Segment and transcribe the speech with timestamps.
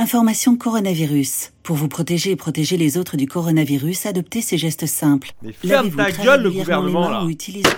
[0.00, 1.52] Information coronavirus.
[1.62, 5.32] Pour vous protéger et protéger les autres du coronavirus, adoptez ces gestes simples.
[5.42, 7.24] Mais ferme ta gueule, le régulièrement les gouvernement, mains là.
[7.24, 7.68] ou utilisez-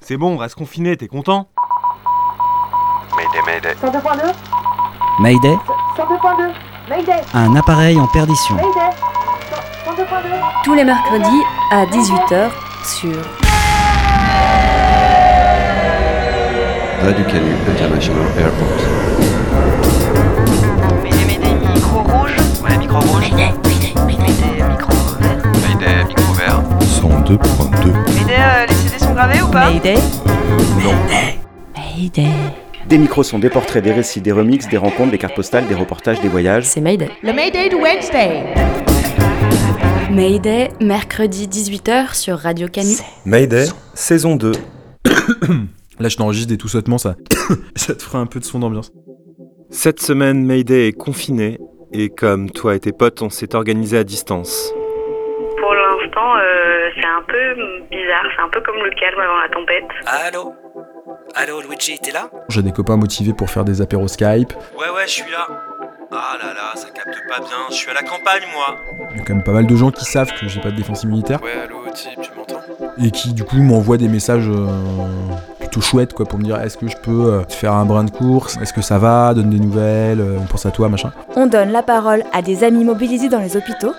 [0.00, 1.50] C'est bon, reste confiné, t'es content?
[3.14, 3.74] Mayday, mayday.
[3.78, 4.32] 102.2
[5.20, 5.58] Mayday,
[5.98, 6.50] 102.2
[6.88, 8.54] Mayday un appareil en perdition.
[8.54, 8.96] Mayday
[9.84, 10.30] 102.2
[10.64, 11.42] Tous les mercredis
[11.72, 12.50] à 18h
[12.86, 13.20] sur
[17.02, 19.29] Radio Canu International Airport.
[23.00, 23.30] Micro rouge.
[23.30, 23.52] Mayday,
[24.06, 25.42] Mayday, micro vert.
[25.62, 26.62] Mayday, micro vert.
[26.80, 27.92] 102.2.
[28.14, 29.94] Mayday, euh, les CD sont gravés ou pas Mayday.
[31.76, 32.28] Mayday.
[32.86, 35.74] Des micros sont des portraits, des récits, des remixes, des rencontres, des cartes postales, des
[35.74, 36.64] reportages, des voyages.
[36.64, 37.10] C'est Mayday.
[37.22, 38.54] Le Mayday de Wednesday
[40.10, 42.96] Mayday, mercredi 18h sur Radio Canu.
[43.24, 44.52] Mayday, saison 2.
[46.00, 47.14] Là, je t'enregistre et tout sautement, ça,
[47.76, 48.90] ça te fera un peu de son d'ambiance.
[49.70, 51.58] Cette semaine, Mayday est confiné
[51.92, 54.72] et comme toi et tes potes, on s'est organisé à distance.
[55.58, 58.24] Pour l'instant, euh, c'est un peu bizarre.
[58.36, 59.84] C'est un peu comme le calme avant la tempête.
[60.06, 60.54] Allô?
[61.34, 62.28] Allô, Luigi, t'es là?
[62.48, 64.52] J'ai des copains motivés pour faire des apéros Skype.
[64.78, 65.46] Ouais, ouais, je suis là.
[66.12, 68.76] Ah là là, ça capte pas bien, je suis à la campagne, moi.
[69.12, 70.76] Il y a quand même pas mal de gens qui savent que j'ai pas de
[70.76, 72.60] défense immunitaire Ouais, allô, type, tu m'entends?
[73.00, 74.66] Et qui, du coup, m'envoient des messages euh,
[75.70, 78.10] plutôt chouettes, quoi, pour me dire est-ce que je peux euh, faire un brin de
[78.10, 78.58] course?
[78.60, 79.32] Est-ce que ça va?
[79.34, 81.12] Donne des nouvelles euh, On pense à toi, machin.
[81.36, 83.92] On donne la parole à des amis mobilisés dans les hôpitaux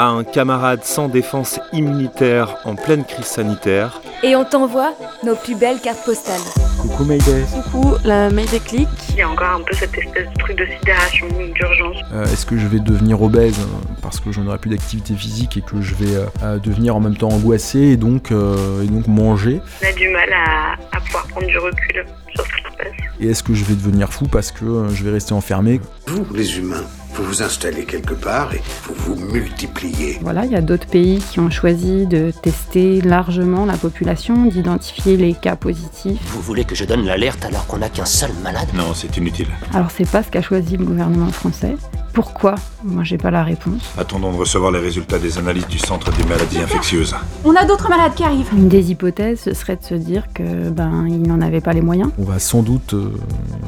[0.00, 4.00] À un camarade sans défense immunitaire en pleine crise sanitaire.
[4.22, 6.40] et on t'envoie nos plus belles cartes postales.
[6.80, 7.44] Coucou Mayday.
[7.52, 8.88] Coucou, la Mayday Click.
[9.10, 11.96] Il y a encore un peu cette espèce de truc de sidération, d'urgence.
[12.14, 15.58] Euh, Est-ce que je vais devenir obèse euh, parce que je n'aurai plus d'activité physique
[15.58, 19.06] et que je vais euh, devenir en même temps angoissé et donc, euh, et donc
[19.06, 19.60] manger?
[19.84, 22.86] On a du mal à, à pouvoir prendre du recul sur ce qui se passe.
[23.20, 25.78] Et est-ce que je vais devenir fou parce que je vais rester enfermé?
[26.06, 26.84] Vous, les humains,
[27.20, 30.18] vous vous installez quelque part et vous vous multipliez.
[30.22, 35.16] Voilà, il y a d'autres pays qui ont choisi de tester largement la population, d'identifier
[35.16, 36.18] les cas positifs.
[36.28, 38.68] Vous voulez que je donne l'alerte alors qu'on n'a qu'un seul malade?
[38.74, 39.48] Non, c'est inutile.
[39.74, 41.76] Alors c'est pas ce qu'a choisi le gouvernement français.
[42.14, 42.54] Pourquoi?
[42.84, 43.82] Moi j'ai pas la réponse.
[43.98, 47.14] Attendons de recevoir les résultats des analyses du Centre des maladies infectieuses.
[47.44, 50.70] On a d'autres malades qui arrivent Une des hypothèses, ce serait de se dire que
[50.70, 52.10] ben ils n'en avaient pas les moyens.
[52.18, 53.12] On va sans doute euh,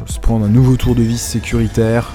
[0.07, 2.11] se prendre un nouveau tour de vis sécuritaire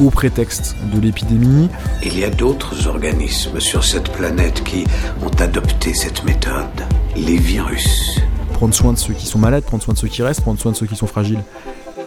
[0.00, 1.68] au prétexte de l'épidémie.
[2.02, 4.84] Il y a d'autres organismes sur cette planète qui
[5.22, 6.86] ont adopté cette méthode.
[7.16, 8.20] Les virus.
[8.54, 10.72] Prendre soin de ceux qui sont malades, prendre soin de ceux qui restent, prendre soin
[10.72, 11.42] de ceux qui sont fragiles.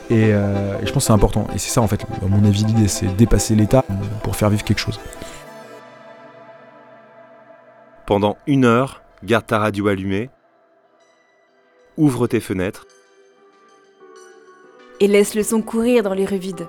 [0.09, 1.47] Et, euh, et je pense que c'est important.
[1.55, 3.85] Et c'est ça en fait, à mon avis, l'idée, c'est dépasser l'État
[4.23, 4.99] pour faire vivre quelque chose.
[8.05, 10.29] Pendant une heure, garde ta radio allumée,
[11.97, 12.85] ouvre tes fenêtres,
[14.99, 16.67] Et laisse le son courir dans les rues vides.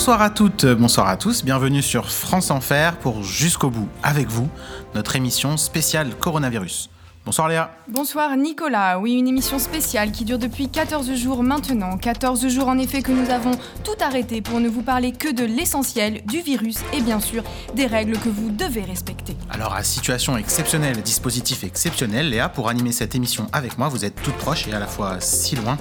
[0.00, 4.48] Bonsoir à toutes, bonsoir à tous, bienvenue sur France Enfer pour Jusqu'au bout, avec vous,
[4.94, 6.88] notre émission spéciale coronavirus.
[7.26, 7.70] Bonsoir Léa.
[7.86, 11.98] Bonsoir Nicolas, oui une émission spéciale qui dure depuis 14 jours maintenant.
[11.98, 13.50] 14 jours en effet que nous avons
[13.84, 17.44] tout arrêté pour ne vous parler que de l'essentiel, du virus et bien sûr
[17.74, 19.36] des règles que vous devez respecter.
[19.50, 24.20] Alors à situation exceptionnelle, dispositif exceptionnel, Léa, pour animer cette émission avec moi, vous êtes
[24.22, 25.76] toute proche et à la fois si loin.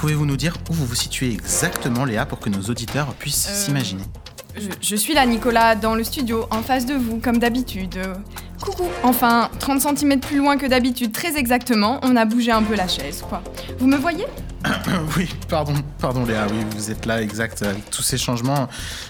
[0.00, 3.64] Pouvez-vous nous dire où vous vous situez exactement Léa pour que nos auditeurs puissent Euh,
[3.66, 4.04] s'imaginer
[4.56, 7.96] Je, je suis là Nicolas, dans le studio, en face de vous comme d'habitude.
[7.98, 8.14] Euh,
[8.62, 12.74] Coucou Enfin, 30 cm plus loin que d'habitude, très exactement, on a bougé un peu
[12.76, 13.42] la chaise, quoi.
[13.78, 14.24] Vous me voyez
[15.18, 17.62] Oui, pardon, pardon Léa, oui, vous êtes là, exact.
[17.62, 18.68] Avec tous ces changements,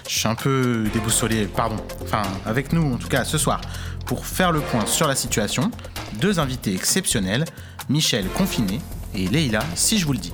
[0.09, 1.77] je suis un peu déboussolé, pardon.
[2.03, 3.61] Enfin, avec nous, en tout cas, ce soir,
[4.05, 5.71] pour faire le point sur la situation,
[6.19, 7.45] deux invités exceptionnels,
[7.87, 8.81] Michel Confiné
[9.15, 10.31] et Leïla, si je vous le dis.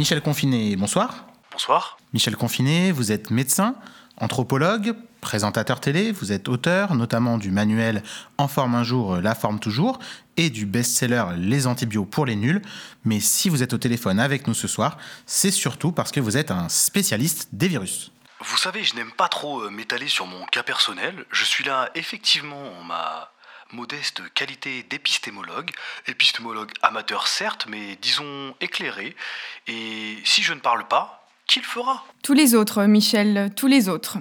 [0.00, 1.26] Michel Confiné, bonsoir.
[1.52, 1.98] Bonsoir.
[2.14, 3.74] Michel Confiné, vous êtes médecin,
[4.16, 8.02] anthropologue, présentateur télé, vous êtes auteur notamment du manuel
[8.38, 9.98] En forme un jour, la forme toujours,
[10.38, 12.62] et du best-seller Les antibiotiques pour les nuls.
[13.04, 14.96] Mais si vous êtes au téléphone avec nous ce soir,
[15.26, 18.10] c'est surtout parce que vous êtes un spécialiste des virus.
[18.42, 21.26] Vous savez, je n'aime pas trop euh, m'étaler sur mon cas personnel.
[21.30, 23.30] Je suis là effectivement en ma
[23.72, 25.70] modeste qualité d'épistémologue.
[26.06, 29.16] Épistémologue amateur certes, mais disons éclairé.
[29.66, 33.88] Et si je ne parle pas, qui le fera Tous les autres, Michel, tous les
[33.88, 34.18] autres.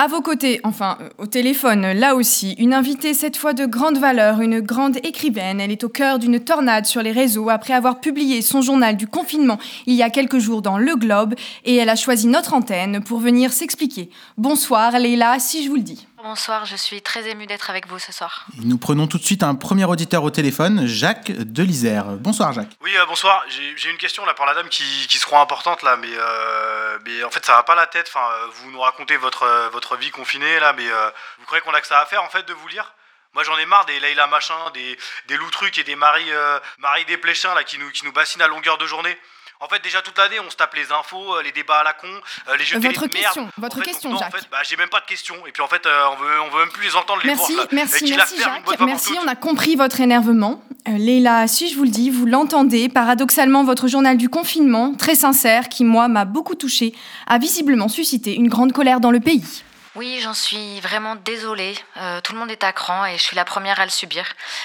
[0.00, 3.98] À vos côtés, enfin, euh, au téléphone, là aussi, une invitée cette fois de grande
[3.98, 5.60] valeur, une grande écrivaine.
[5.60, 9.06] Elle est au cœur d'une tornade sur les réseaux après avoir publié son journal du
[9.06, 11.34] confinement il y a quelques jours dans Le Globe
[11.64, 14.10] et elle a choisi notre antenne pour venir s'expliquer.
[14.36, 16.07] Bonsoir, Leila, si je vous le dis.
[16.20, 18.44] Bonsoir, je suis très émue d'être avec vous ce soir.
[18.64, 22.06] Nous prenons tout de suite un premier auditeur au téléphone, Jacques de l'Isère.
[22.06, 22.76] Bonsoir Jacques.
[22.80, 23.44] Oui, euh, bonsoir.
[23.46, 26.98] J'ai une question là pour la dame qui, qui se croit importante là, mais, euh,
[27.06, 28.10] mais en fait ça va pas la tête.
[28.12, 31.72] Enfin, euh, vous nous racontez votre, votre vie confinée là, mais euh, vous croyez qu'on
[31.72, 32.92] a que ça à faire en fait de vous lire?
[33.34, 34.98] Moi j'en ai marre des Leïla machin, des,
[35.28, 38.42] des loups trucs et des Marie, euh, Marie Desplechin là qui nous, qui nous bassinent
[38.42, 39.16] à longueur de journée.
[39.60, 41.92] En fait, déjà toute l'année, on se tape les infos, euh, les débats à la
[41.92, 43.50] con, euh, les jeux Votre télé de merde.
[43.58, 44.32] votre En fait, question, non, Jacques.
[44.32, 45.34] En fait, bah, j'ai même pas de questions.
[45.48, 47.54] Et puis en fait, euh, on veut, on veut même plus les entendre les Merci.
[47.54, 48.80] Et merci, merci bonne Jacques.
[48.80, 50.62] Merci, on a compris votre énervement.
[50.86, 55.16] Euh, Leïla, si je vous le dis, vous l'entendez, paradoxalement, votre journal du confinement, très
[55.16, 56.94] sincère, qui moi m'a beaucoup touché,
[57.26, 59.64] a visiblement suscité une grande colère dans le pays.
[59.94, 61.74] Oui, j'en suis vraiment désolée.
[61.96, 64.24] Euh, tout le monde est à cran et je suis la première à le subir.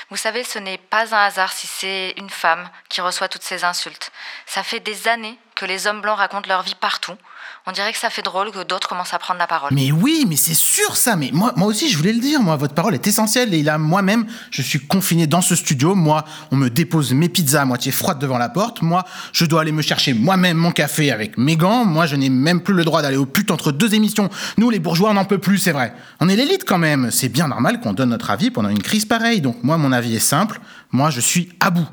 [0.09, 3.63] Vous savez, ce n'est pas un hasard si c'est une femme qui reçoit toutes ces
[3.63, 4.11] insultes.
[4.45, 7.17] Ça fait des années que les hommes blancs racontent leur vie partout.
[7.65, 9.71] On dirait que ça fait drôle que d'autres commencent à prendre la parole.
[9.74, 11.15] Mais oui, mais c'est sûr ça.
[11.15, 12.42] Mais moi, aussi, je voulais le dire.
[12.42, 13.54] Moi, votre parole est essentielle.
[13.54, 15.95] Et là, moi-même, je suis confiné dans ce studio.
[15.95, 18.81] Moi, on me dépose mes pizzas à moitié froides devant la porte.
[18.81, 21.86] Moi, je dois aller me chercher moi-même mon café avec mes gants.
[21.86, 24.30] Moi, je n'ai même plus le droit d'aller au pute entre deux émissions.
[24.57, 25.94] Nous, les bourgeois, on n'en peut plus, c'est vrai.
[26.19, 27.12] On est l'élite quand même.
[27.12, 29.39] C'est bien normal qu'on donne notre avis pendant une crise pareille.
[29.39, 30.60] Donc moi, mon avis est simple.
[30.92, 31.88] Moi, je suis à bout.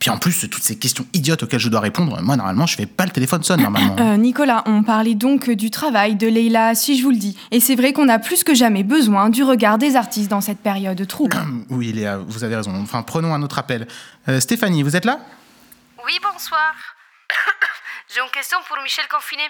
[0.00, 2.74] Et puis en plus, toutes ces questions idiotes auxquelles je dois répondre, moi, normalement, je
[2.74, 3.96] fais pas le téléphone sonne normalement.
[4.00, 7.36] Euh, Nicolas, on parlait donc du travail de Leïla, si je vous le dis.
[7.50, 10.60] Et c'est vrai qu'on a plus que jamais besoin du regard des artistes dans cette
[10.62, 11.36] période trouble.
[11.68, 12.72] Oui, Léa, vous avez raison.
[12.82, 13.86] Enfin, prenons un autre appel.
[14.28, 15.20] Euh, Stéphanie, vous êtes là?
[16.06, 16.72] Oui, bonsoir.
[18.08, 19.42] J'ai une question pour Michel Confiné.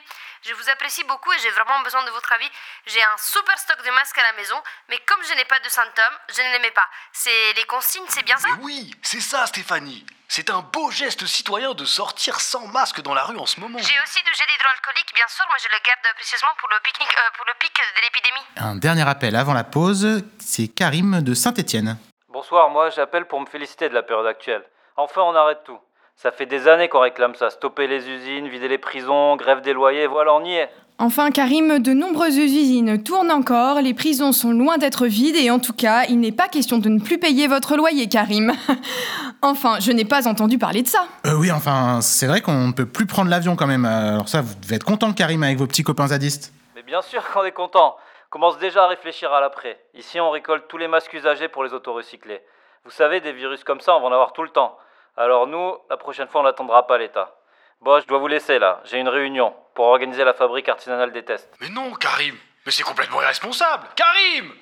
[0.42, 2.50] Je vous apprécie beaucoup et j'ai vraiment besoin de votre avis.
[2.86, 4.56] J'ai un super stock de masques à la maison,
[4.88, 6.88] mais comme je n'ai pas de symptômes, je ne les mets pas.
[7.12, 8.48] C'est les consignes, c'est bien ça?
[8.56, 10.04] Mais oui, c'est ça, Stéphanie.
[10.32, 13.78] C'est un beau geste citoyen de sortir sans masque dans la rue en ce moment.
[13.78, 17.16] J'ai aussi du gel hydroalcoolique, bien sûr, mais je le garde précieusement pour le, pique-nique,
[17.18, 18.46] euh, pour le pic de l'épidémie.
[18.56, 21.98] Un dernier appel avant la pause, c'est Karim de Saint-Étienne.
[22.28, 24.62] Bonsoir, moi j'appelle pour me féliciter de la période actuelle.
[24.96, 25.80] Enfin, on arrête tout.
[26.14, 27.50] Ça fait des années qu'on réclame ça.
[27.50, 30.70] Stopper les usines, vider les prisons, grève des loyers, voilà, on y est.
[31.02, 35.58] Enfin, Karim, de nombreuses usines tournent encore, les prisons sont loin d'être vides et en
[35.58, 38.52] tout cas, il n'est pas question de ne plus payer votre loyer, Karim.
[39.42, 41.06] enfin, je n'ai pas entendu parler de ça.
[41.24, 43.86] Euh, oui, enfin, c'est vrai qu'on ne peut plus prendre l'avion quand même.
[43.86, 46.52] Alors ça, vous devez être content, Karim, avec vos petits copains zadistes.
[46.76, 47.96] Mais bien sûr qu'on est content.
[48.26, 49.82] On commence déjà à réfléchir à l'après.
[49.94, 52.42] Ici, on récolte tous les masques usagés pour les autorecycler.
[52.84, 54.76] Vous savez, des virus comme ça, on va en avoir tout le temps.
[55.16, 57.39] Alors nous, la prochaine fois, on n'attendra pas l'État.
[57.82, 58.82] Bon, je dois vous laisser là.
[58.84, 61.48] J'ai une réunion pour organiser la fabrique artisanale des tests.
[61.62, 62.34] Mais non, Karim
[62.66, 64.52] Mais c'est complètement irresponsable Karim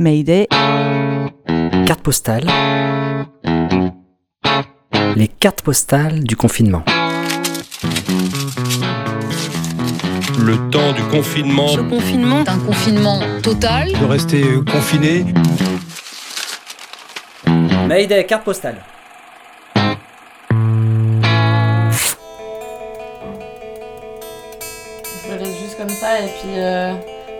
[0.00, 0.48] Mayday.
[1.86, 2.46] Carte postale.
[5.14, 6.82] Les cartes postales du confinement.
[10.40, 11.68] Le temps du confinement.
[11.68, 13.92] Ce confinement est un confinement total.
[13.92, 15.24] De rester confiné.
[17.88, 18.82] Mayday, carte postale.
[25.22, 26.94] Je le laisse juste comme ça et puis euh,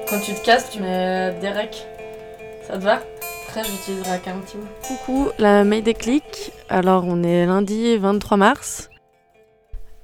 [0.09, 1.85] quand tu te casses, tu mets Derek.
[2.63, 3.01] Ça te va?
[3.49, 4.69] Après, j'utiliserai qu'un petit bout.
[4.87, 6.53] Coucou, la Mayday Click.
[6.69, 8.89] Alors, on est lundi 23 mars.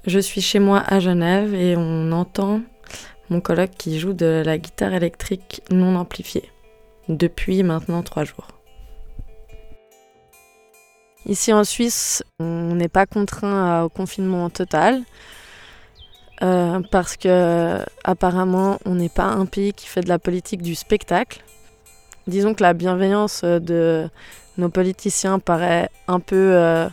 [0.07, 2.63] Je suis chez moi à Genève et on entend
[3.31, 6.51] mon coloc qui joue de la guitare électrique non amplifiée
[7.09, 8.49] depuis maintenant trois jours.
[11.27, 15.03] Ici en Suisse, on n'est pas contraint au confinement total
[16.43, 20.75] euh, parce que apparemment on n'est pas un pays qui fait de la politique du
[20.75, 21.43] spectacle.
[22.27, 24.09] Disons que la bienveillance de
[24.59, 26.89] nos politiciens paraît un peu, euh,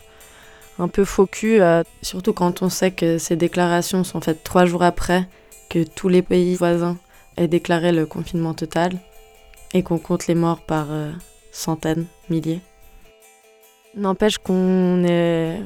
[0.78, 4.84] un peu faux euh, surtout quand on sait que ces déclarations sont faites trois jours
[4.84, 5.28] après
[5.70, 6.98] que tous les pays voisins
[7.38, 8.94] aient déclaré le confinement total
[9.74, 11.12] et qu'on compte les morts par euh,
[11.52, 12.62] centaines, milliers.
[13.96, 15.62] N'empêche qu'on est,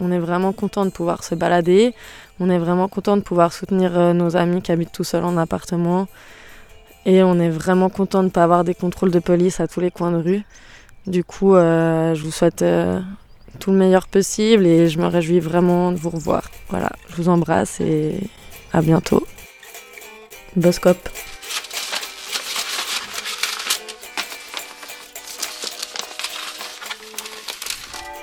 [0.00, 1.94] on est vraiment content de pouvoir se balader,
[2.40, 5.36] on est vraiment content de pouvoir soutenir euh, nos amis qui habitent tout seuls en
[5.36, 6.08] appartement
[7.04, 9.80] et on est vraiment content de ne pas avoir des contrôles de police à tous
[9.80, 10.42] les coins de rue.
[11.06, 13.00] Du coup, euh, je vous souhaite euh,
[13.60, 16.50] tout le meilleur possible et je me réjouis vraiment de vous revoir.
[16.68, 18.18] Voilà, je vous embrasse et
[18.72, 19.24] à bientôt.
[20.56, 20.98] Boscop.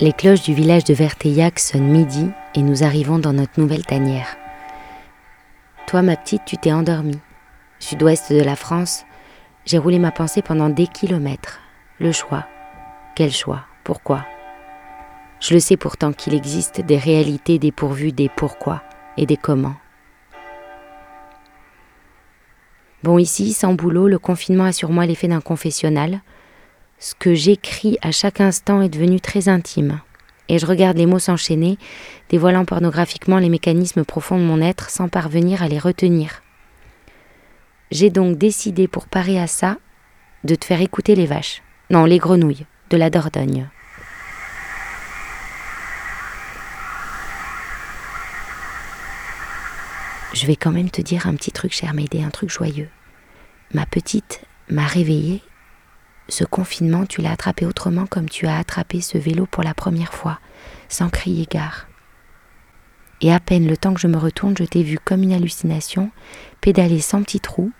[0.00, 4.36] Les cloches du village de Verteillac sonnent midi et nous arrivons dans notre nouvelle tanière.
[5.86, 7.20] Toi, ma petite, tu t'es endormie.
[7.78, 9.04] Sud-ouest de la France,
[9.64, 11.60] j'ai roulé ma pensée pendant des kilomètres.
[12.00, 12.44] Le choix.
[13.14, 13.66] Quel choix?
[13.84, 14.26] Pourquoi?
[15.38, 18.82] Je le sais pourtant qu'il existe des réalités dépourvues des pourquoi.
[19.16, 19.76] et des comment.
[23.04, 26.20] Bon, ici, sans boulot, le confinement a sur moi l'effet d'un confessionnal.
[26.98, 30.00] Ce que j'écris à chaque instant est devenu très intime.
[30.48, 31.78] Et je regarde les mots s'enchaîner,
[32.28, 36.42] dévoilant pornographiquement les mécanismes profonds de mon être sans parvenir à les retenir.
[37.90, 39.78] J'ai donc décidé, pour parer à ça,
[40.44, 41.62] de te faire écouter les vaches.
[41.90, 43.68] Non, les grenouilles, de la Dordogne.
[50.34, 52.88] Je vais quand même te dire un petit truc, cher Médée, un truc joyeux.
[53.72, 55.42] Ma petite m'a réveillée.
[56.28, 60.14] Ce confinement, tu l'as attrapé autrement comme tu as attrapé ce vélo pour la première
[60.14, 60.38] fois,
[60.88, 61.86] sans crier gare.
[63.20, 66.10] Et à peine le temps que je me retourne, je t'ai vu comme une hallucination,
[66.60, 67.72] pédaler sans petit trou,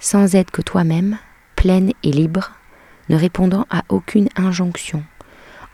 [0.00, 1.18] sans aide que toi-même,
[1.56, 2.52] pleine et libre,
[3.08, 5.04] ne répondant à aucune injonction,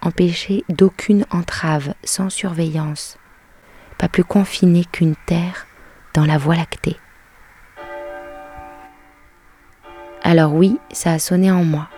[0.01, 3.19] empêchée d'aucune entrave, sans surveillance,
[3.99, 5.67] pas plus confinée qu'une terre
[6.15, 6.97] dans la voie lactée.
[10.23, 11.89] Alors oui, ça a sonné en moi,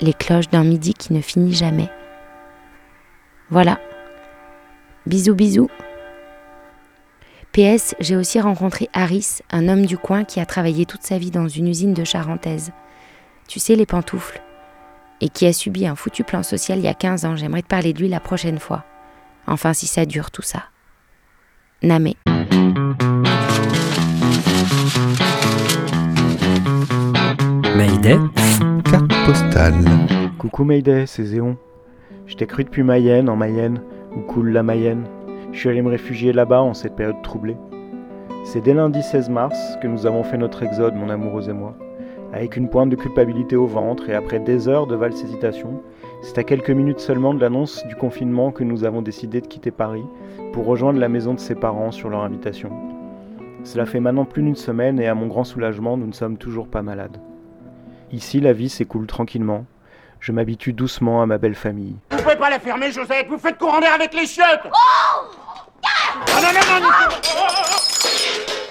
[0.00, 1.90] les cloches d'un midi qui ne finit jamais.
[3.50, 3.78] Voilà.
[5.06, 5.70] Bisous bisous.
[7.52, 11.30] PS, j'ai aussi rencontré Harris, un homme du coin qui a travaillé toute sa vie
[11.30, 12.72] dans une usine de charentaise.
[13.46, 14.40] Tu sais, les pantoufles.
[15.20, 17.36] Et qui a subi un foutu plan social il y a 15 ans.
[17.36, 18.84] J'aimerais te parler de lui la prochaine fois.
[19.46, 20.64] Enfin, si ça dure tout ça.
[21.82, 22.16] Namé.
[27.82, 28.16] Mayday.
[28.84, 29.74] Carte postale.
[30.38, 31.56] Coucou Mayday, c'est Zéon.
[32.26, 33.80] Je t'ai cru depuis Mayenne, en Mayenne,
[34.16, 35.02] où coule la Mayenne.
[35.50, 37.56] Je suis allé me réfugier là-bas en cette période troublée.
[38.44, 41.74] C'est dès lundi 16 mars que nous avons fait notre exode, mon amoureuse et moi.
[42.32, 45.82] Avec une pointe de culpabilité au ventre et après des heures de valses hésitations,
[46.20, 49.72] c'est à quelques minutes seulement de l'annonce du confinement que nous avons décidé de quitter
[49.72, 50.06] Paris
[50.52, 52.70] pour rejoindre la maison de ses parents sur leur invitation.
[53.64, 56.68] Cela fait maintenant plus d'une semaine et à mon grand soulagement, nous ne sommes toujours
[56.68, 57.18] pas malades.
[58.12, 59.64] Ici, la vie s'écoule tranquillement.
[60.20, 61.96] Je m'habitue doucement à ma belle famille.
[62.10, 66.48] Vous pouvez pas la fermer, Josette Vous faites courant d'air avec les chiottes Ah non,
[66.52, 67.38] non, non, non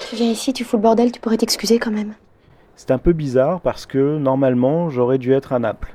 [0.08, 2.14] Tu viens ici, tu fous le bordel, tu pourrais t'excuser quand même.
[2.76, 5.94] C'est un peu bizarre parce que normalement j'aurais dû être à Naples.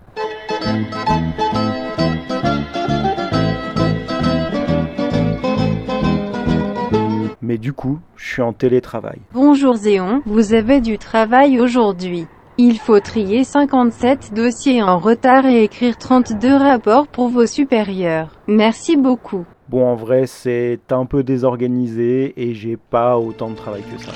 [7.40, 9.20] Mais du coup, je suis en télétravail.
[9.32, 12.26] Bonjour Zéon, vous avez du travail aujourd'hui.
[12.58, 18.30] Il faut trier 57 dossiers en retard et écrire 32 rapports pour vos supérieurs.
[18.46, 19.44] Merci beaucoup.
[19.68, 24.12] Bon, en vrai, c'est un peu désorganisé et j'ai pas autant de travail que ça.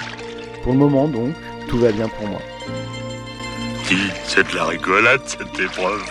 [0.63, 1.35] Pour le moment, donc,
[1.69, 2.41] tout va bien pour moi.
[4.25, 6.03] C'est de la rigolade cette épreuve.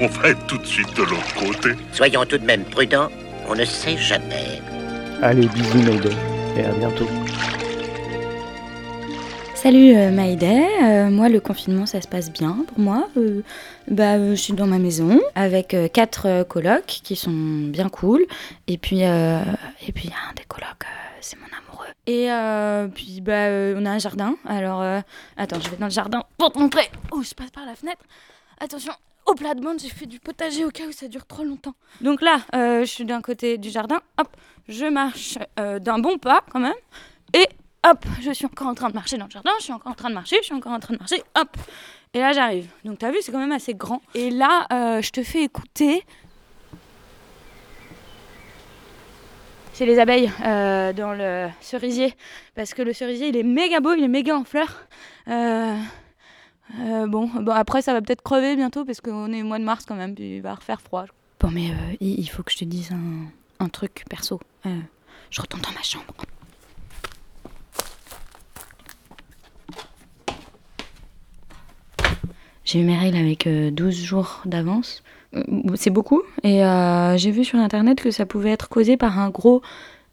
[0.00, 1.70] On va être tout de suite de l'autre côté.
[1.92, 3.08] Soyons tout de même prudents,
[3.48, 4.60] on ne sait jamais.
[5.22, 6.10] Allez, bisous Mayday,
[6.56, 7.06] et à bientôt.
[9.64, 13.08] Salut euh, Maïdé, Euh, moi le confinement ça se passe bien pour moi.
[13.16, 13.40] Euh,
[13.88, 18.26] bah, je suis dans ma maison avec quatre colocs qui sont bien cool.
[18.66, 20.84] Et puis et puis un des colocs
[21.22, 21.86] c'est mon amoureux.
[22.06, 22.28] Et
[22.94, 24.36] puis bah on a un jardin.
[24.46, 24.82] Alors
[25.38, 26.90] attends je vais dans le jardin pour te montrer.
[27.10, 28.02] Oh je passe par la fenêtre.
[28.60, 28.92] Attention.
[29.24, 31.74] Au plat-de-bande, j'ai fait du potager au cas où ça dure trop longtemps.
[32.02, 34.28] Donc là, je suis d'un côté du jardin, hop,
[34.68, 36.74] je marche d'un bon pas quand même,
[37.32, 37.48] et
[37.84, 39.94] hop, je suis encore en train de marcher dans le jardin, je suis encore en
[39.94, 41.56] train de marcher, je suis encore en train de marcher, hop.
[42.14, 42.68] Et là, j'arrive.
[42.84, 44.00] Donc, t'as vu, c'est quand même assez grand.
[44.14, 46.04] Et là, euh, je te fais écouter.
[49.72, 52.14] C'est les abeilles euh, dans le cerisier.
[52.54, 54.86] Parce que le cerisier, il est méga beau, il est méga en fleurs.
[55.26, 55.76] Euh,
[57.08, 59.84] bon, bon, après, ça va peut-être crever bientôt parce qu'on est au mois de mars
[59.84, 61.06] quand même, puis il va refaire froid.
[61.40, 64.40] Bon, mais il faut que je te dise un, un truc perso.
[65.30, 66.14] Je retourne dans ma chambre.
[72.64, 75.02] J'ai eu mes règles avec euh, 12 jours d'avance.
[75.36, 75.42] Euh,
[75.74, 76.22] C'est beaucoup.
[76.42, 79.62] Et euh, j'ai vu sur internet que ça pouvait être causé par un gros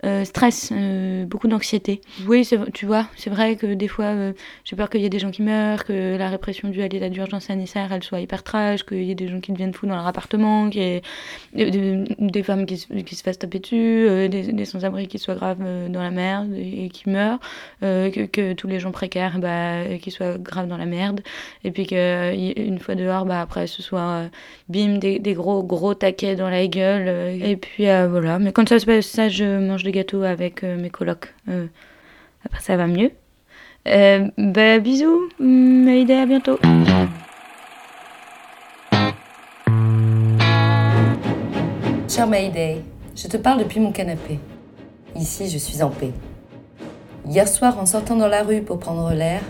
[0.04, 2.02] euh, stress, euh, beaucoup d'anxiété.
[2.26, 5.20] Oui, tu vois, c'est vrai que des fois, euh, j'ai peur qu'il y ait des
[5.20, 8.84] gens qui meurent, que la répression due à l'état d'urgence sanitaire, elle soit hyper trash,
[8.84, 11.72] qu'il y ait des gens qui deviennent fous dans leur appartement, qu'il y ait
[12.20, 16.02] des, femmes qui, se- qui se fassent taper dessus, des, sans-abri qui soient graves dans
[16.02, 17.40] la merde et, qui meurent,
[17.82, 21.22] que, tous les gens précaires, bah, qui soient graves dans la merde,
[21.64, 24.24] et puis qu'une fois dehors, bah, après, ce soit
[24.68, 27.08] bim, des, des gros, gros taquets dans la gueule,
[27.40, 28.40] et puis voilà.
[28.40, 31.34] Mais quand ça se passe, ça, je mange des gâteaux avec euh, mes colocs.
[31.50, 31.68] Euh,
[32.46, 33.12] après, ça va mieux.
[33.88, 36.60] Euh, bah, bisous, Maïdé, à bientôt.
[42.08, 42.82] Cher Mayday,
[43.16, 44.40] je te parle depuis mon canapé.
[45.16, 46.12] Ici, je suis en paix.
[47.26, 49.42] Hier soir, en sortant dans la rue pour prendre l'air,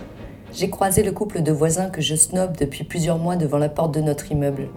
[0.54, 3.94] j'ai croisé le couple de voisins que je snob depuis plusieurs mois devant la porte
[3.94, 4.68] de notre immeuble.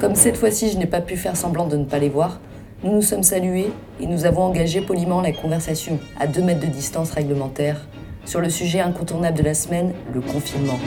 [0.00, 2.40] Comme cette fois-ci je n'ai pas pu faire semblant de ne pas les voir,
[2.82, 6.66] nous nous sommes salués et nous avons engagé poliment la conversation, à deux mètres de
[6.66, 7.76] distance réglementaire,
[8.24, 10.78] sur le sujet incontournable de la semaine, le confinement.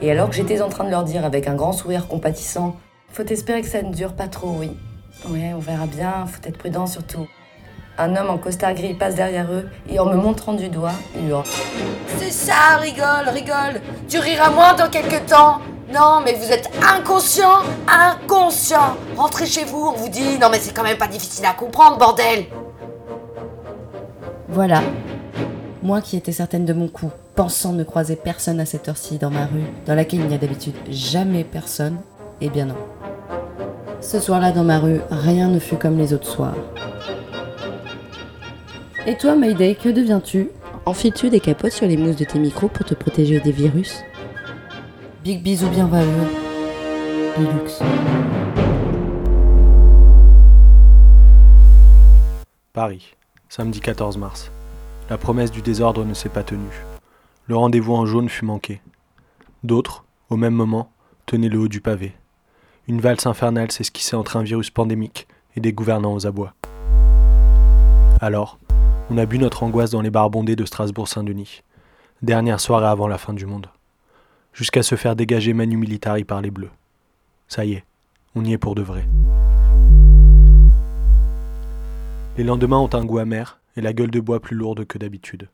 [0.00, 2.76] Et alors que j'étais en train de leur dire avec un grand sourire compatissant,
[3.10, 4.70] faut espérer que ça ne dure pas trop, oui.
[5.28, 7.26] Ouais, on verra bien, faut être prudent surtout.
[7.98, 10.94] Un homme en costard gris passe derrière eux et en me montrant du doigt,
[11.28, 11.44] hurle.
[12.16, 13.82] C'est ça, rigole, rigole.
[14.08, 15.60] Tu riras moins dans quelques temps.
[15.92, 18.96] Non, mais vous êtes inconscient, inconscient.
[19.16, 20.38] Rentrez chez vous, on vous dit.
[20.40, 22.46] Non, mais c'est quand même pas difficile à comprendre, bordel.
[24.48, 24.80] Voilà.
[25.82, 29.30] Moi qui étais certaine de mon coup, pensant ne croiser personne à cette heure-ci dans
[29.30, 31.98] ma rue, dans laquelle il n'y a d'habitude jamais personne,
[32.40, 32.76] eh bien non.
[34.00, 36.56] Ce soir-là dans ma rue, rien ne fut comme les autres soirs.
[39.06, 40.50] Et toi, Mayday, que deviens-tu?
[40.86, 44.02] Enfiles-tu des capotes sur les mousses de tes micros pour te protéger des virus?
[45.24, 45.88] Big bisous bien.
[52.72, 53.14] Paris,
[53.48, 54.50] samedi 14 mars.
[55.08, 56.84] La promesse du désordre ne s'est pas tenue.
[57.46, 58.80] Le rendez-vous en jaune fut manqué.
[59.62, 60.90] D'autres, au même moment,
[61.26, 62.14] tenaient le haut du pavé.
[62.88, 66.54] Une valse infernale s'esquissait entre un virus pandémique et des gouvernants aux abois.
[68.20, 68.58] Alors,
[69.08, 71.62] on a bu notre angoisse dans les bars bondés de Strasbourg-Saint-Denis.
[72.22, 73.68] Dernière soirée avant la fin du monde.
[74.52, 76.70] Jusqu'à se faire dégager Manu Militari par les Bleus.
[77.48, 77.84] Ça y est,
[78.34, 79.08] on y est pour de vrai.
[82.36, 85.48] Les lendemains ont un goût amer et la gueule de bois plus lourde que d'habitude.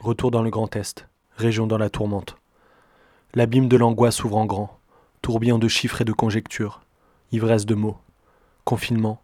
[0.00, 2.36] Retour dans le Grand Est, région dans la tourmente.
[3.34, 4.78] L'abîme de l'angoisse s'ouvre en grand,
[5.22, 6.82] tourbillon de chiffres et de conjectures,
[7.32, 7.98] ivresse de mots.
[8.64, 9.20] Confinement,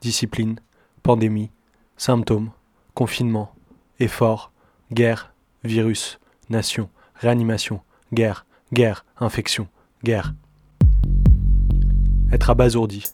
[0.00, 0.60] discipline,
[1.02, 1.50] pandémie,
[1.96, 2.50] symptômes,
[2.94, 3.54] confinement,
[4.00, 4.52] effort,
[4.92, 5.32] guerre,
[5.64, 6.18] virus,
[6.50, 7.80] nation, réanimation,
[8.12, 9.68] guerre, guerre, infection,
[10.04, 10.34] guerre.
[12.30, 13.04] Être abasourdi,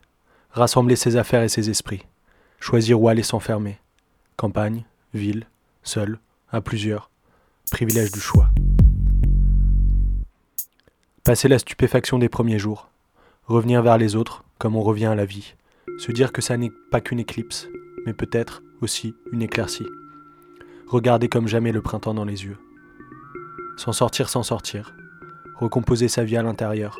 [0.51, 2.05] rassembler ses affaires et ses esprits,
[2.59, 3.79] choisir où aller s'enfermer,
[4.37, 4.85] campagne,
[5.15, 5.47] ville,
[5.85, 6.19] seul,
[6.51, 7.11] à plusieurs,
[7.71, 8.49] privilège du choix.
[11.23, 12.91] Passer la stupéfaction des premiers jours,
[13.45, 15.55] revenir vers les autres comme on revient à la vie,
[15.97, 17.69] se dire que ça n'est pas qu'une éclipse,
[18.05, 19.87] mais peut-être aussi une éclaircie.
[20.89, 22.59] Regarder comme jamais le printemps dans les yeux.
[23.77, 24.93] S'en sortir sans sortir.
[25.63, 26.99] Recomposer sa vie à l'intérieur.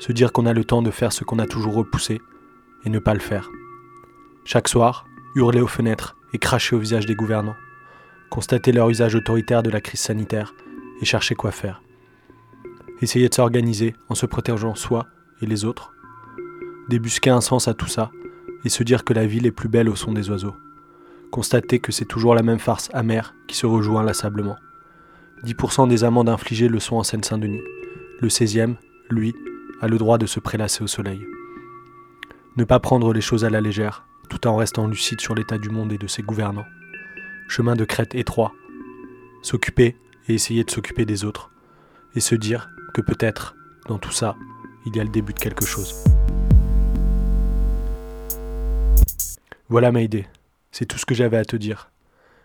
[0.00, 2.20] Se dire qu'on a le temps de faire ce qu'on a toujours repoussé
[2.84, 3.48] et ne pas le faire.
[4.44, 7.54] Chaque soir, hurler aux fenêtres et cracher au visage des gouvernants.
[8.28, 10.54] Constater leur usage autoritaire de la crise sanitaire
[11.00, 11.82] et chercher quoi faire.
[13.00, 15.06] Essayer de s'organiser en se protégeant soi
[15.40, 15.92] et les autres.
[16.88, 18.10] Débusquer un sens à tout ça
[18.64, 20.56] et se dire que la ville est plus belle au son des oiseaux.
[21.30, 24.56] Constater que c'est toujours la même farce amère qui se rejoue inlassablement.
[25.44, 27.62] 10% des amendes infligées le sont en Seine-Saint-Denis.
[28.22, 28.74] Le 16e,
[29.08, 29.34] lui,
[29.80, 31.26] a le droit de se prélasser au soleil.
[32.58, 35.70] Ne pas prendre les choses à la légère, tout en restant lucide sur l'état du
[35.70, 36.66] monde et de ses gouvernants.
[37.48, 38.52] Chemin de crête étroit.
[39.40, 39.96] S'occuper
[40.28, 41.50] et essayer de s'occuper des autres.
[42.14, 43.56] Et se dire que peut-être,
[43.88, 44.36] dans tout ça,
[44.84, 46.04] il y a le début de quelque chose.
[49.70, 50.26] Voilà Maïdé,
[50.72, 51.90] c'est tout ce que j'avais à te dire.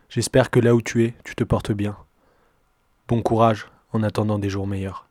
[0.08, 1.98] J'espère que là où tu es, tu te portes bien.
[3.10, 5.10] Bon courage en attendant des jours meilleurs.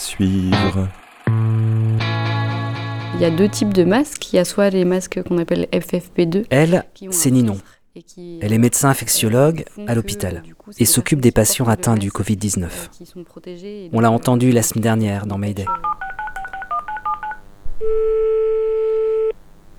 [0.00, 0.88] Suivre.
[3.14, 4.32] Il y a deux types de masques.
[4.32, 6.46] Il y a soit les masques qu'on appelle FFP2.
[6.50, 7.58] Elle, c'est Ninon.
[8.40, 10.42] Elle est médecin infectiologue à l'hôpital
[10.78, 12.68] et s'occupe des patients atteints du Covid-19.
[13.92, 15.66] On l'a entendu la semaine dernière dans Mayday.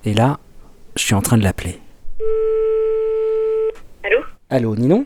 [0.03, 0.39] Et là,
[0.95, 1.79] je suis en train de l'appeler.
[4.03, 4.17] Allô?
[4.49, 5.05] Allô, Ninon?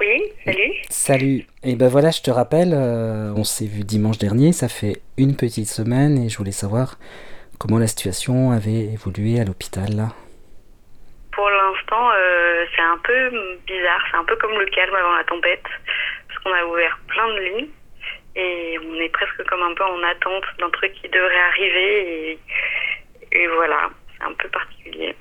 [0.00, 0.72] Oui, salut.
[0.90, 1.46] Salut.
[1.62, 5.36] Et ben voilà, je te rappelle, euh, on s'est vu dimanche dernier, ça fait une
[5.36, 6.98] petite semaine et je voulais savoir
[7.58, 10.08] comment la situation avait évolué à l'hôpital là.
[11.32, 13.30] Pour l'instant, euh, c'est un peu
[13.66, 15.64] bizarre, c'est un peu comme le calme avant la tempête,
[16.28, 17.70] parce qu'on a ouvert plein de lits
[18.36, 22.38] et on est presque comme un peu en attente d'un truc qui devrait arriver et,
[23.32, 25.14] et voilà, c'est un peu particulier.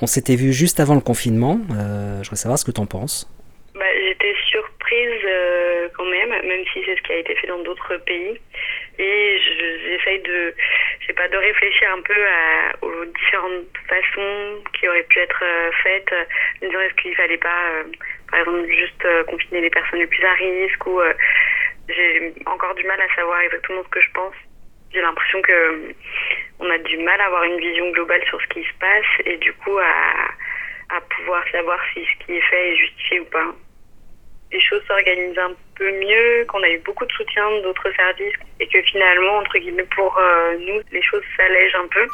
[0.00, 3.30] On s'était vu juste avant le confinement, euh, je voudrais savoir ce que t'en penses.
[3.74, 7.60] Bah, J'étais surprise euh, quand même, même si c'est ce qui a été fait dans
[7.60, 8.36] d'autres pays.
[8.98, 10.54] Et je- j'essaye de,
[11.00, 15.42] je sais pas, de réfléchir un peu à- aux différentes façons qui auraient pu être
[15.44, 16.12] euh, faites.
[16.62, 17.84] Me dire est-ce qu'il fallait pas, euh,
[18.30, 21.14] par exemple, juste euh, confiner les personnes les plus à risque ou euh,
[21.88, 24.34] j'ai encore du mal à savoir exactement ce que je pense.
[24.92, 25.94] j'ai l'impression que
[26.58, 29.36] on a du mal à avoir une vision globale sur ce qui se passe et
[29.38, 30.28] du coup à,
[30.90, 33.54] à pouvoir savoir si ce qui est fait est justifié ou pas.
[34.52, 38.66] Les choses s'organisent un peu mieux, qu'on a eu beaucoup de soutien d'autres services et
[38.66, 42.06] que finalement, entre guillemets, pour euh, nous, les choses s'allègent un peu.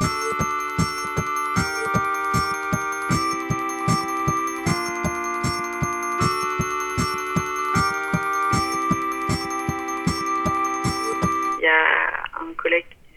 [11.59, 11.96] Il y a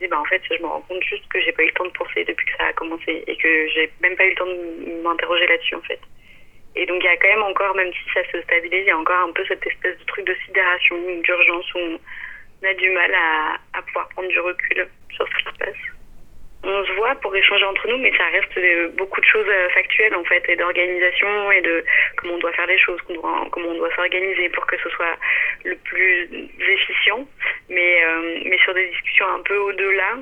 [0.09, 1.91] bah en fait je me rends compte juste que j'ai pas eu le temps de
[1.91, 5.03] penser depuis que ça a commencé et que j'ai même pas eu le temps de
[5.03, 6.01] m'interroger là-dessus en fait.
[6.77, 8.91] Et donc il y a quand même encore, même si ça se stabilise, il y
[8.91, 12.91] a encore un peu cette espèce de truc de sidération, d'urgence où on a du
[12.91, 16.00] mal à, à pouvoir prendre du recul sur ce qui se passe.
[16.63, 19.71] On se voit pour échanger entre nous, mais ça reste euh, beaucoup de choses euh,
[19.71, 21.83] factuelles en fait, et d'organisation et de
[22.17, 25.17] comment on doit faire les choses, comment on doit s'organiser pour que ce soit
[25.65, 26.29] le plus
[26.61, 27.27] efficient.
[27.71, 30.19] Mais, euh, mais sur des discussions un peu au-delà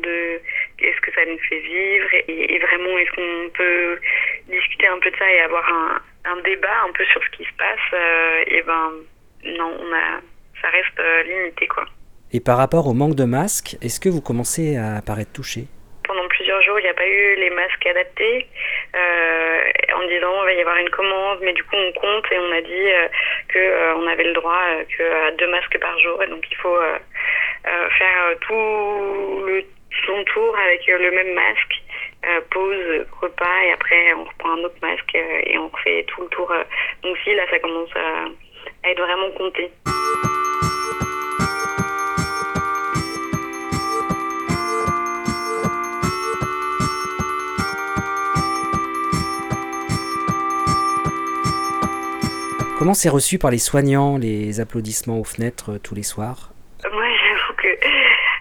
[0.00, 0.40] de
[0.80, 4.00] est-ce que ça nous fait vivre et, vraiment est-ce qu'on peut
[4.48, 5.68] discuter un peu de ça et avoir
[6.24, 8.46] un, débat un peu sur ce qui se passe.
[8.46, 8.92] et ben
[9.44, 10.20] non, on a,
[10.62, 11.84] ça reste limité quoi.
[12.34, 15.70] Et par rapport au manque de masques, est-ce que vous commencez à paraître touché?
[16.02, 18.48] Pendant plusieurs jours, il n'y a pas eu les masques adaptés
[18.92, 19.60] euh,
[19.94, 22.50] en disant il va y avoir une commande, mais du coup on compte et on
[22.50, 23.06] a dit euh,
[23.46, 26.44] que euh, on avait le droit euh, que à deux masques par jour et donc
[26.50, 26.76] il faut
[27.64, 29.62] faire tout le
[30.04, 31.82] son tour avec le même masque,
[32.50, 36.52] pause, repas et après on reprend un autre masque et on refait tout le tour.
[37.04, 38.24] Donc si là ça commence à,
[38.86, 39.70] à être vraiment compté.
[52.84, 56.52] Comment c'est reçu par les soignants, les applaudissements aux fenêtres euh, tous les soirs
[56.92, 57.68] Moi, j'avoue que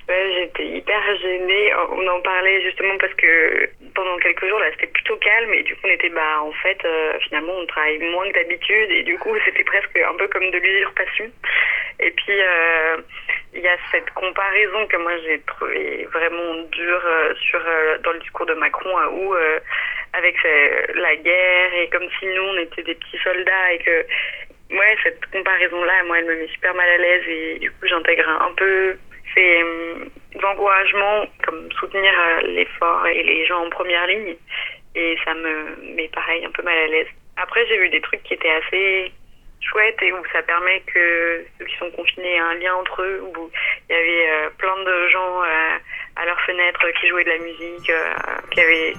[0.10, 1.72] ouais, j'étais hyper gênée.
[1.94, 5.74] On en parlait justement parce que pendant quelques jours, là, c'était plutôt calme et du
[5.76, 9.18] coup, on était, bah, en fait, euh, finalement, on travaille moins que d'habitude et du
[9.18, 11.32] coup, c'était presque un peu comme de l'usurpation.
[12.02, 12.98] Et puis, euh,
[13.54, 18.12] il y a cette comparaison que moi, j'ai trouvé vraiment dure euh, sur, euh, dans
[18.12, 19.60] le discours de Macron euh, où, euh,
[20.14, 24.06] avec euh, la guerre et comme si nous, on était des petits soldats et que
[24.74, 28.28] Ouais, cette comparaison-là, moi, elle me met super mal à l'aise et du coup, j'intègre
[28.28, 28.98] un peu
[29.36, 30.10] ces hum,
[30.44, 34.36] encouragements comme soutenir euh, l'effort et les gens en première ligne.
[34.96, 37.08] Et ça me met pareil un peu mal à l'aise.
[37.38, 39.12] Après, j'ai vu des trucs qui étaient assez
[39.70, 43.22] chouettes et où ça permet que ceux qui sont confinés aient un lien entre eux,
[43.24, 43.50] où
[43.90, 45.78] il y avait euh, plein de gens euh,
[46.16, 48.14] à leurs fenêtres qui jouaient de la musique, euh,
[48.52, 48.94] qui avaient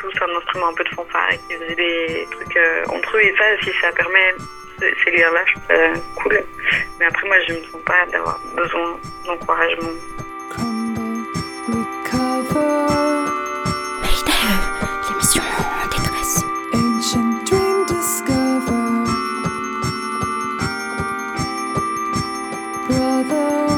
[0.00, 3.20] tous un instrument un peu de fanfare et qui faisaient des trucs entre eux.
[3.22, 4.32] Et ça, si ça permet
[4.78, 6.40] ce- ces liens-là, je trouve ça cool.
[7.00, 9.92] Mais après, moi, je ne me sens pas d'avoir besoin d'encouragement.
[23.28, 23.75] the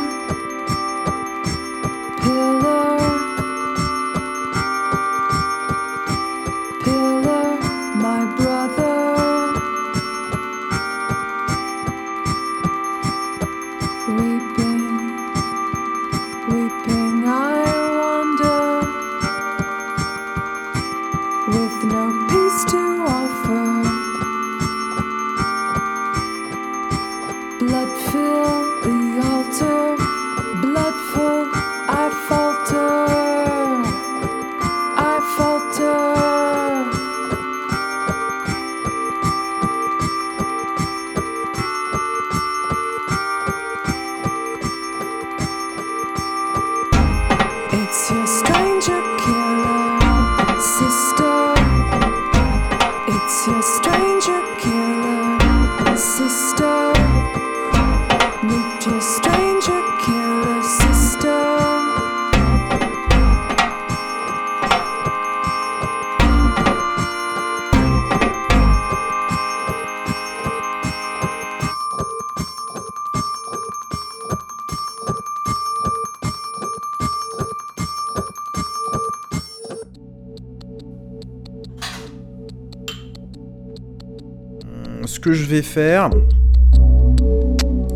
[85.29, 86.09] que je vais faire.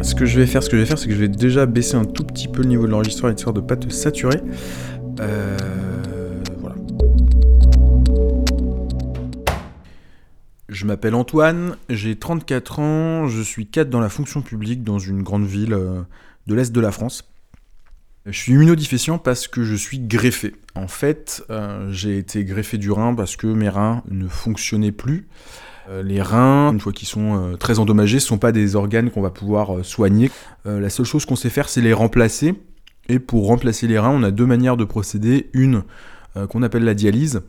[0.03, 1.65] Ce que je vais faire, ce que je vais faire, c'est que je vais déjà
[1.65, 4.39] baisser un tout petit peu le niveau de l'enregistrement histoire de pas te saturer.
[5.19, 5.57] Euh,
[6.59, 6.77] voilà.
[10.69, 15.23] Je m'appelle Antoine, j'ai 34 ans, je suis cadre dans la fonction publique dans une
[15.23, 16.03] grande ville euh,
[16.47, 17.33] de l'Est de la France.
[18.27, 20.55] Je suis immunodéficient parce que je suis greffé.
[20.75, 25.29] En fait, euh, j'ai été greffé du rein parce que mes reins ne fonctionnaient plus.
[25.89, 29.11] Euh, les reins, une fois qu'ils sont euh, très endommagés, ne sont pas des organes
[29.11, 30.31] qu'on va pouvoir euh, soigner.
[30.65, 32.55] La seule chose qu'on sait faire, c'est les remplacer.
[33.09, 35.51] Et pour remplacer les reins, on a deux manières de procéder.
[35.55, 35.83] Une
[36.49, 37.43] qu'on appelle la dialyse.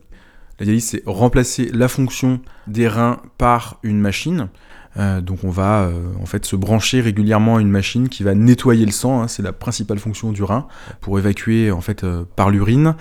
[0.60, 4.50] La dialyse, c'est remplacer la fonction des reins par une machine.
[4.98, 8.92] Donc on va en fait se brancher régulièrement à une machine qui va nettoyer le
[8.92, 10.68] sang, hein, c'est la principale fonction du rein,
[11.00, 12.04] pour évacuer en fait
[12.36, 12.96] par l'urine.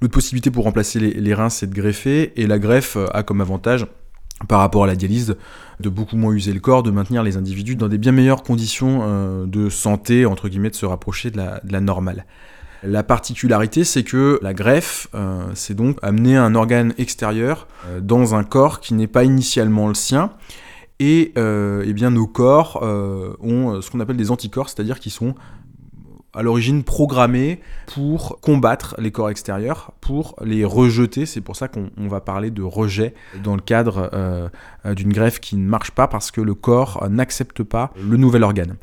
[0.00, 3.40] L'autre possibilité pour remplacer les, les reins, c'est de greffer, et la greffe a comme
[3.40, 3.86] avantage
[4.48, 5.36] par rapport à la dialyse,
[5.80, 9.00] de beaucoup moins user le corps, de maintenir les individus dans des bien meilleures conditions
[9.02, 12.24] euh, de santé, entre guillemets, de se rapprocher de la, normale.
[12.82, 18.34] La particularité, c'est que la greffe, euh, c'est donc amener un organe extérieur euh, dans
[18.34, 20.32] un corps qui n'est pas initialement le sien.
[20.98, 25.34] Et eh bien, nos corps ont ce qu'on appelle des anticorps, c'est-à-dire qu'ils sont
[26.34, 31.26] à l'origine programmés pour combattre les corps extérieurs, pour les rejeter.
[31.26, 34.48] C'est pour ça qu'on on va parler de rejet dans le cadre euh,
[34.86, 38.16] euh, d'une greffe qui ne marche pas parce que le corps euh, n'accepte pas le
[38.16, 38.76] nouvel organe.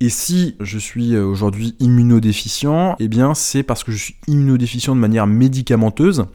[0.00, 5.00] Et si je suis aujourd'hui immunodéficient, eh bien c'est parce que je suis immunodéficient de
[5.00, 6.26] manière médicamenteuse.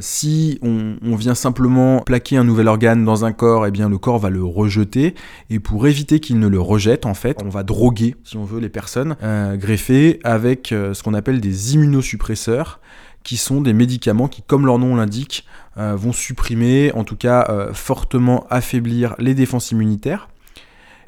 [0.00, 4.18] Si on, vient simplement plaquer un nouvel organe dans un corps, eh bien le corps
[4.18, 5.14] va le rejeter.
[5.50, 8.60] Et pour éviter qu'il ne le rejette, en fait, on va droguer, si on veut,
[8.60, 12.80] les personnes euh, greffées avec euh, ce qu'on appelle des immunosuppresseurs,
[13.24, 15.44] qui sont des médicaments qui, comme leur nom l'indique,
[15.76, 20.28] euh, vont supprimer, en tout cas fortement affaiblir les défenses immunitaires.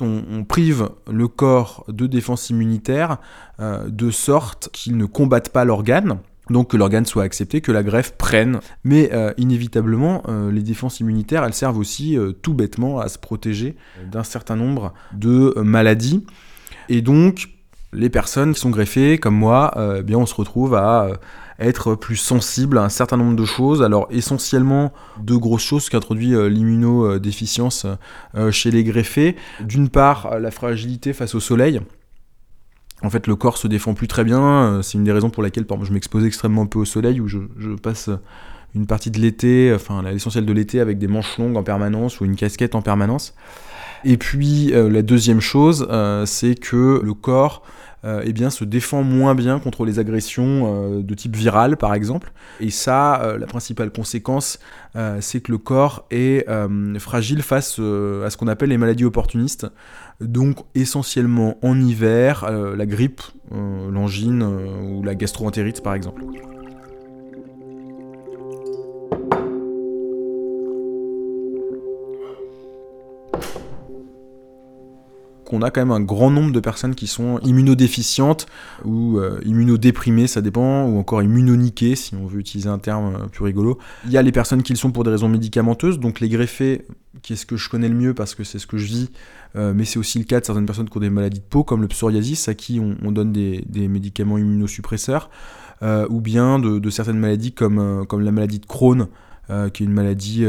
[0.02, 3.18] On, prive le corps de défense immunitaire
[3.58, 8.12] de sorte qu'il ne combatte pas l'organe donc que l'organe soit accepté, que la greffe
[8.12, 8.60] prenne.
[8.84, 13.18] Mais euh, inévitablement, euh, les défenses immunitaires, elles servent aussi euh, tout bêtement à se
[13.18, 13.76] protéger
[14.10, 16.26] d'un certain nombre de maladies.
[16.88, 17.48] Et donc,
[17.92, 21.08] les personnes qui sont greffées, comme moi, eh bien, on se retrouve à
[21.58, 23.82] être plus sensible à un certain nombre de choses.
[23.82, 27.86] Alors essentiellement deux grosses choses qu'introduit l'immunodéficience
[28.52, 29.36] chez les greffés.
[29.60, 31.80] D'une part, la fragilité face au soleil.
[33.02, 34.40] En fait, le corps se défend plus très bien.
[34.40, 37.20] euh, C'est une des raisons pour laquelle, par exemple, je m'expose extrêmement peu au soleil,
[37.20, 37.38] où je,
[37.82, 38.10] passe
[38.74, 42.24] une partie de l'été, enfin l'essentiel de l'été, avec des manches longues en permanence ou
[42.24, 43.34] une casquette en permanence.
[44.04, 47.62] Et puis euh, la deuxième chose, euh, c'est que le corps
[48.04, 51.92] euh, eh bien, se défend moins bien contre les agressions euh, de type viral, par
[51.92, 52.32] exemple.
[52.58, 54.58] Et ça, euh, la principale conséquence,
[54.96, 58.78] euh, c'est que le corps est euh, fragile face euh, à ce qu'on appelle les
[58.78, 59.66] maladies opportunistes.
[60.20, 66.22] Donc essentiellement en hiver, euh, la grippe, euh, l'angine euh, ou la gastroentérite, par exemple.
[75.46, 78.46] qu'on a quand même un grand nombre de personnes qui sont immunodéficientes
[78.84, 83.76] ou immunodéprimées, ça dépend, ou encore immunoniquées, si on veut utiliser un terme plus rigolo.
[84.04, 86.86] Il y a les personnes qui le sont pour des raisons médicamenteuses, donc les greffés,
[87.22, 89.10] qui est ce que je connais le mieux parce que c'est ce que je vis,
[89.56, 91.64] euh, mais c'est aussi le cas de certaines personnes qui ont des maladies de peau,
[91.64, 95.30] comme le psoriasis, à qui on, on donne des, médicaments immunosuppresseurs,
[95.82, 99.08] euh, ou bien de, certaines maladies comme, euh, comme la maladie de Crohn,
[99.74, 100.44] qui est une maladie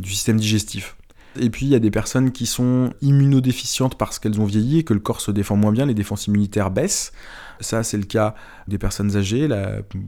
[0.00, 0.96] du système digestif.
[1.40, 4.84] Et puis il y a des personnes qui sont immunodéficientes parce qu'elles ont vieilli et
[4.84, 7.12] que le corps se défend moins bien, les défenses immunitaires baissent.
[7.62, 8.34] Ça, c'est le cas
[8.68, 9.48] des personnes âgées,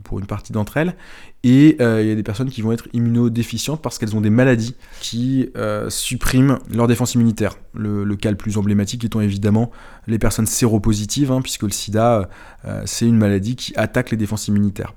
[0.03, 0.95] pour une partie d'entre elles.
[1.43, 4.29] Et euh, il y a des personnes qui vont être immunodéficientes parce qu'elles ont des
[4.29, 7.57] maladies qui euh, suppriment leur défense immunitaire.
[7.73, 9.71] Le, cas le plus emblématique étant évidemment
[10.07, 12.29] les personnes séropositives, hein, puisque le sida,
[12.65, 14.93] euh, c'est une maladie qui attaque les défenses immunitaires.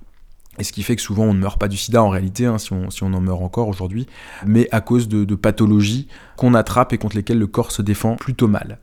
[0.58, 2.58] Et ce qui fait que souvent on ne meurt pas du sida en réalité, hein,
[2.58, 4.06] si, on, en meurt encore aujourd'hui,
[4.44, 8.48] mais à cause de pathologies qu'on attrape et contre lesquelles le corps se défend plutôt
[8.48, 8.78] mal.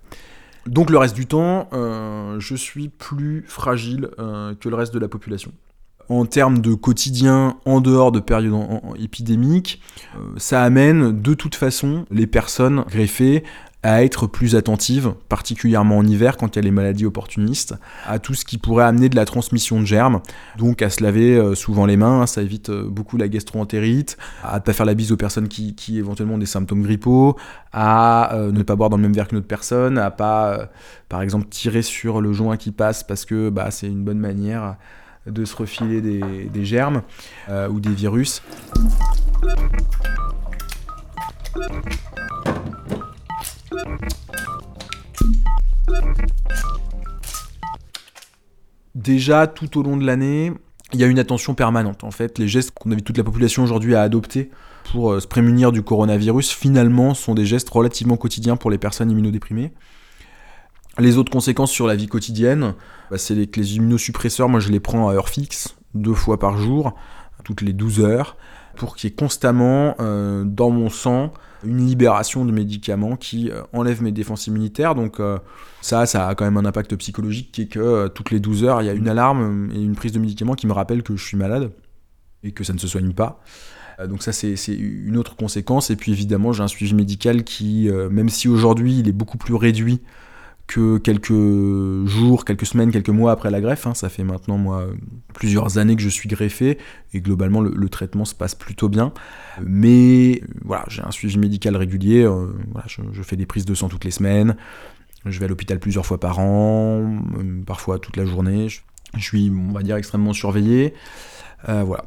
[0.65, 4.99] Donc le reste du temps, euh, je suis plus fragile euh, que le reste de
[4.99, 5.51] la population.
[6.10, 8.54] En termes de quotidien, en dehors de périodes
[8.99, 9.82] épidémiques,
[10.15, 13.43] euh, ça amène de toute façon les personnes greffées
[13.86, 17.76] à être plus attentives, particulièrement en hiver quand il y a les maladies opportunistes,
[18.08, 20.21] à tout ce qui pourrait amener de la transmission de germes,
[20.58, 24.17] donc à se laver euh, souvent les mains, hein, ça évite euh, beaucoup la gastroentérite,
[24.43, 27.36] à ne pas faire la bise aux personnes qui, qui éventuellement ont des symptômes grippaux,
[27.74, 30.67] à euh, ne pas boire dans le même verre qu'une autre personne, à pas,
[31.08, 34.78] par exemple, tirer sur le joint qui passe parce que bah, c'est une bonne manière
[35.28, 37.04] de se refiler des, germes
[37.69, 38.41] ou des virus.
[48.93, 50.53] Déjà, tout au long de l'année,
[50.93, 52.03] il y a une attention permanente.
[52.03, 54.49] En fait, les gestes qu'on invite toute la population aujourd'hui à adopter
[54.91, 59.11] pour euh, se prémunir du coronavirus, finalement, sont des gestes relativement quotidiens pour les personnes
[59.11, 59.73] immunodéprimées.
[60.97, 62.73] Les autres conséquences sur la vie quotidienne,
[63.11, 66.57] bah, c'est que les immunosuppresseurs, moi je les prends à heure fixe, deux fois par
[66.57, 66.95] jour,
[67.43, 68.38] toutes les 12 heures,
[68.77, 71.33] pour qu'il y ait constamment euh, dans mon sang
[71.65, 74.95] une libération de médicaments qui euh, enlèvent mes défenses immunitaires.
[74.95, 75.39] Donc euh,
[75.82, 78.63] ça, ça a quand même un impact psychologique qui est que euh, toutes les 12
[78.63, 81.15] heures, il y a une alarme et une prise de médicaments qui me rappelle que
[81.15, 81.71] je suis malade
[82.43, 83.41] et que ça ne se soigne pas.
[84.10, 85.89] Donc ça, c'est une autre conséquence.
[85.89, 89.56] Et puis évidemment, j'ai un suivi médical qui, même si aujourd'hui il est beaucoup plus
[89.56, 90.01] réduit
[90.67, 94.88] que quelques jours, quelques semaines, quelques mois après la greffe, hein, ça fait maintenant moi
[95.34, 96.80] plusieurs années que je suis greffé
[97.13, 99.13] et globalement le, traitement se passe plutôt bien.
[99.62, 102.23] Mais euh, voilà, j'ai un suivi médical régulier.
[102.23, 102.47] euh,
[102.88, 104.56] je, fais des prises de sang toutes les semaines.
[105.25, 108.67] Je vais à l'hôpital plusieurs fois par an, euh, parfois toute la journée.
[108.69, 110.93] Je, suis, on va dire, extrêmement surveillé.
[111.67, 112.06] Voilà.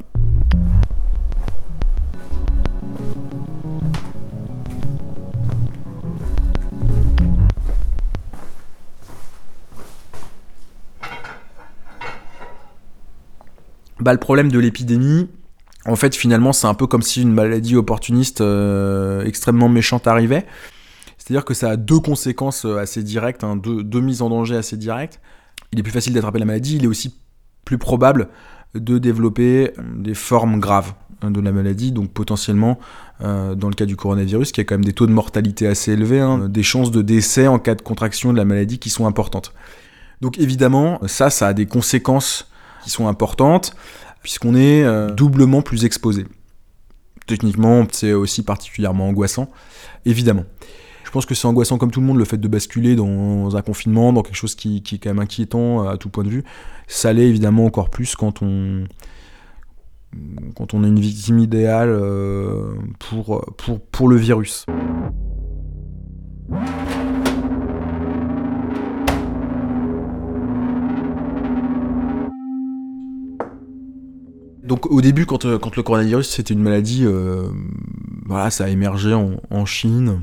[14.00, 15.28] Bah, le problème de l'épidémie,
[15.84, 20.46] en fait, finalement, c'est un peu comme si une maladie opportuniste euh, extrêmement méchante arrivait.
[21.16, 24.76] C'est-à-dire que ça a deux conséquences euh, assez directes, hein, deux, mises en danger assez
[24.76, 25.20] directes.
[25.72, 27.14] Il est plus facile d'attraper la maladie, il est aussi
[27.64, 28.28] plus probable
[28.74, 32.78] de développer euh, des formes graves hein, de la maladie, donc potentiellement,
[33.20, 36.20] dans le cas du coronavirus, qui a quand même des taux de mortalité assez élevés,
[36.20, 39.52] hein, des chances de décès en cas de contraction de la maladie qui sont importantes.
[40.20, 42.48] Donc évidemment, ça, ça a des conséquences
[42.82, 43.74] qui sont importantes,
[44.22, 46.26] puisqu'on est euh, doublement plus exposé.
[47.26, 49.50] Techniquement, c'est aussi particulièrement angoissant,
[50.04, 50.44] évidemment.
[51.04, 53.62] Je pense que c'est angoissant comme tout le monde, le fait de basculer dans un
[53.62, 56.44] confinement, dans quelque chose qui, qui est quand même inquiétant à tout point de vue.
[56.86, 58.84] Ça l'est évidemment encore plus quand on,
[60.54, 64.66] quand on est une victime idéale euh, pour, pour, pour le virus.
[74.68, 77.48] Donc au début, quand, euh, quand le coronavirus c'était une maladie, euh,
[78.26, 80.20] voilà, ça a émergé en, Chine.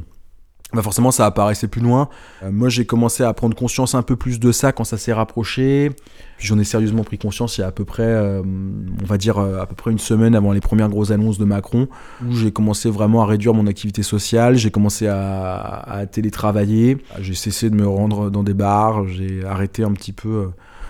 [0.72, 2.10] Bah forcément, ça apparaissait plus loin.
[2.44, 5.14] Euh, moi, j'ai commencé à prendre conscience un peu plus de ça quand ça s'est
[5.14, 5.92] rapproché.
[6.38, 9.66] J'en ai sérieusement pris conscience il y a à peu près, on va dire à
[9.66, 11.88] peu près une semaine avant les premières grosses annonces de Macron,
[12.28, 14.58] où j'ai commencé vraiment à réduire mon activité sociale.
[14.58, 16.98] J'ai commencé à, télétravailler.
[17.20, 19.08] J'ai cessé de me rendre dans des bars.
[19.08, 20.50] J'ai arrêté un petit peu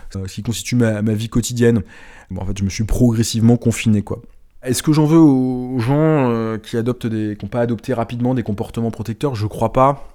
[0.09, 1.83] ce qui constitue ma vie quotidienne.
[2.31, 4.21] Bon, en fait, je me suis progressivement confiné, quoi.
[4.63, 5.95] Est-ce que j'en veux aux gens
[6.31, 9.35] euh, qui adoptent n'ont pas adopté rapidement des comportements protecteurs?
[9.35, 10.07] Je crois pas.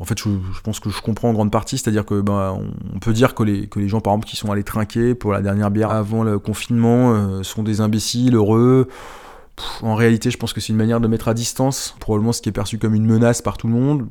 [0.00, 0.30] En fait, je,
[0.64, 2.58] pense que je comprends en grande partie, c'est-à-dire que ben,
[2.94, 5.32] on, peut dire que les, que les gens, par exemple, qui sont allés trinquer pour
[5.32, 8.88] la dernière bière avant le confinement euh, sont des imbéciles, heureux.
[9.82, 12.48] En réalité, je pense que c'est une manière de mettre à distance probablement ce qui
[12.48, 14.08] est perçu comme une menace par tout le monde.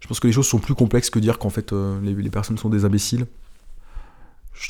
[0.00, 2.58] Je pense que les choses sont plus complexes que dire qu'en fait euh, les personnes
[2.58, 3.26] sont des imbéciles.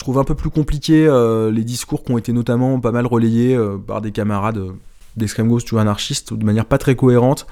[0.08, 3.54] Trouve un peu plus compliqué euh, les discours qui ont été notamment pas mal relayés
[3.54, 4.72] euh, par des camarades euh,
[5.18, 7.46] d'extrême gauche ou anarchistes de manière pas très cohérente.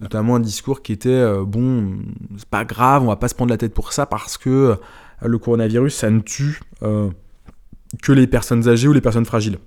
[0.00, 2.00] Notamment un discours qui était bon,
[2.36, 4.76] c'est pas grave, on va pas se prendre la tête pour ça parce que
[5.22, 9.58] le coronavirus ça ne tue que les personnes âgées ou les personnes fragiles.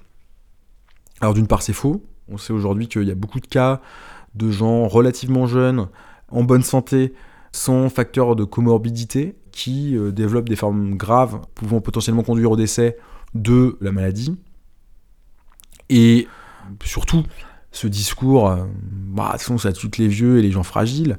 [1.21, 3.79] Alors d'une part c'est faux, on sait aujourd'hui qu'il y a beaucoup de cas
[4.35, 5.87] de gens relativement jeunes,
[6.29, 7.13] en bonne santé,
[7.53, 12.97] sans facteur de comorbidité, qui euh, développent des formes graves pouvant potentiellement conduire au décès
[13.33, 14.35] de la maladie.
[15.89, 16.27] Et
[16.83, 17.23] surtout,
[17.71, 21.17] ce discours, euh, bah, de toute façon, ça tue les vieux et les gens fragiles,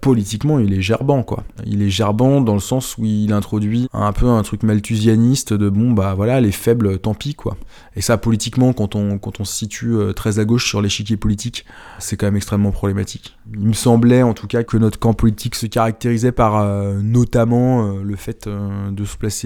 [0.00, 1.44] politiquement, il est gerbant, quoi.
[1.64, 5.68] Il est gerbant dans le sens où il introduit un peu un truc malthusianiste de
[5.68, 7.56] bon, bah voilà, les faibles, tant pis, quoi.
[7.94, 11.16] Et ça, politiquement, quand on, quand on se situe euh, très à gauche sur l'échiquier
[11.16, 11.64] politique,
[11.98, 13.35] c'est quand même extrêmement problématique.
[13.52, 17.86] Il me semblait, en tout cas, que notre camp politique se caractérisait par euh, notamment
[17.86, 19.36] euh, le fait euh, de se placer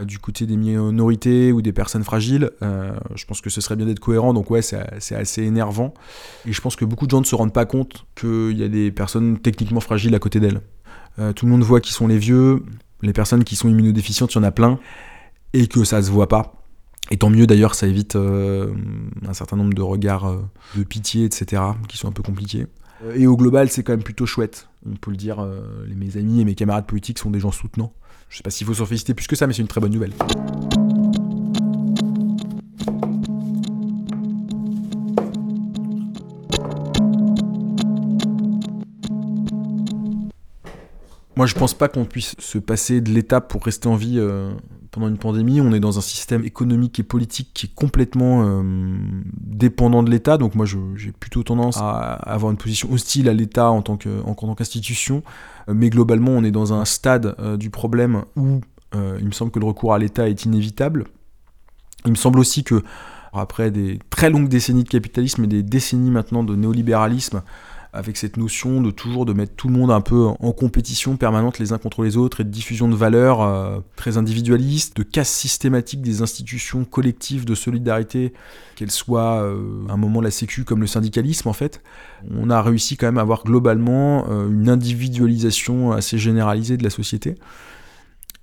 [0.00, 2.50] du côté des minorités ou des personnes fragiles.
[2.60, 5.94] Je pense que ce serait bien d'être cohérent, donc ouais, c'est assez énervant.
[6.46, 8.68] Et je pense que beaucoup de gens ne se rendent pas compte qu'il y a
[8.68, 10.60] des personnes techniquement fragiles à côté d'elles.
[11.34, 12.62] Tout le monde voit qui sont les vieux,
[13.02, 14.78] les personnes qui sont immunodéficientes, il y en a plein,
[15.52, 16.54] et que ça se voit pas.
[17.10, 20.34] Et tant mieux d'ailleurs, ça évite un certain nombre de regards
[20.76, 22.66] de pitié, etc., qui sont un peu compliqués.
[23.14, 24.68] Et au global, c'est quand même plutôt chouette.
[24.86, 27.92] On peut le dire, euh, mes amis et mes camarades politiques sont des gens soutenants.
[28.28, 29.92] Je sais pas s'il faut s'en féliciter plus que ça, mais c'est une très bonne
[29.92, 30.12] nouvelle.
[41.36, 44.52] Moi, je pense pas qu'on puisse se passer de l'étape pour rester en vie euh,
[44.90, 48.62] pendant une pandémie, on est dans un système économique et politique qui est complètement euh,
[49.40, 50.36] dépendant de l'État.
[50.36, 55.22] Donc moi, j'ai plutôt tendance à avoir une position hostile à l'État en tant qu'institution.
[55.68, 58.60] Euh, Mais globalement, on est dans un stade euh, du problème où
[58.92, 61.04] il me semble que le recours à l'État est inévitable.
[62.06, 62.82] Il me semble aussi que
[63.32, 67.42] après des très longues décennies de capitalisme et des décennies maintenant de néolibéralisme,
[67.92, 71.58] avec cette notion de toujours de mettre tout le monde un peu en compétition permanente
[71.58, 75.30] les uns contre les autres et de diffusion de valeurs euh, très individualistes, de casse
[75.30, 78.32] systématique des institutions collectives de solidarité,
[78.76, 81.82] qu'elles soient euh, à un moment la sécu comme le syndicalisme en fait,
[82.30, 86.90] on a réussi quand même à avoir globalement euh, une individualisation assez généralisée de la
[86.90, 87.36] société.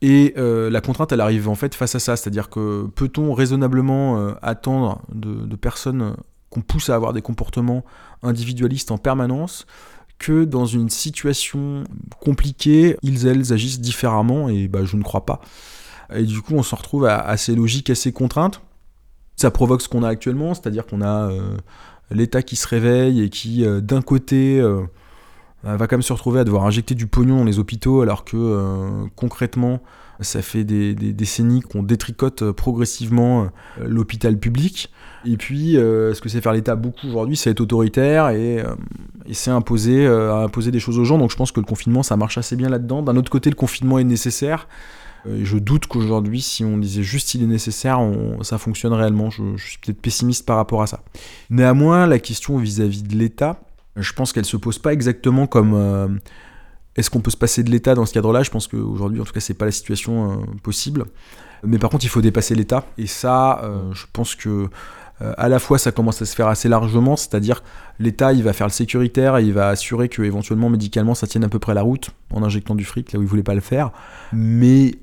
[0.01, 4.19] Et euh, la contrainte, elle arrive en fait face à ça, c'est-à-dire que peut-on raisonnablement
[4.19, 6.15] euh, attendre de personnes
[6.49, 7.83] qu'on pousse à avoir des comportements
[8.23, 9.65] individualistes en permanence
[10.19, 11.83] que dans une situation
[12.19, 15.41] compliquée, ils, elles agissent différemment, et bah, je ne crois pas.
[16.13, 18.61] Et du coup, on se retrouve à, à ces logiques, à ces contraintes.
[19.35, 21.57] Ça provoque ce qu'on a actuellement, c'est-à-dire qu'on a euh,
[22.09, 24.81] l'État qui se réveille et qui, euh, d'un côté, euh,
[25.63, 29.07] va quand même se retrouver à devoir injecter du pognon dans les hôpitaux, alors que
[29.15, 29.81] concrètement,
[30.21, 33.47] ça fait des, décennies qu'on détricote euh, progressivement euh,
[33.87, 34.91] l'hôpital public.
[35.25, 38.75] Et puis, euh, ce que c'est faire l'État beaucoup aujourd'hui, c'est être autoritaire et, euh,
[39.27, 41.17] et c'est imposer, imposer des choses aux gens.
[41.17, 43.01] Donc je pense que le confinement, ça marche assez bien là-dedans.
[43.01, 44.67] D'un autre côté, le confinement est nécessaire.
[45.25, 47.99] Je doute qu'aujourd'hui, si on disait juste il est nécessaire,
[48.43, 49.29] ça fonctionne réellement.
[49.29, 51.03] Je, suis peut-être pessimiste par rapport à ça.
[51.49, 53.59] Néanmoins, la question vis-à-vis de l'État,
[53.97, 56.19] je pense qu'elle se pose pas exactement comme
[56.97, 58.41] est-ce qu'on peut se passer de l'État dans ce cadre-là?
[58.41, 61.05] Je pense qu'aujourd'hui, en tout cas, c'est pas la situation euh, possible.
[61.63, 62.85] Mais par contre, il faut dépasser l'État.
[62.97, 64.67] Et ça, euh, je pense que
[65.21, 67.63] euh, à la fois, ça commence à se faire assez largement, c'est-à-dire
[67.99, 71.43] l'État, il va faire le sécuritaire et il va assurer que éventuellement médicalement, ça tienne
[71.43, 73.61] à peu près la route en injectant du fric là où il voulait pas le
[73.61, 73.91] faire.
[74.33, 74.95] Mais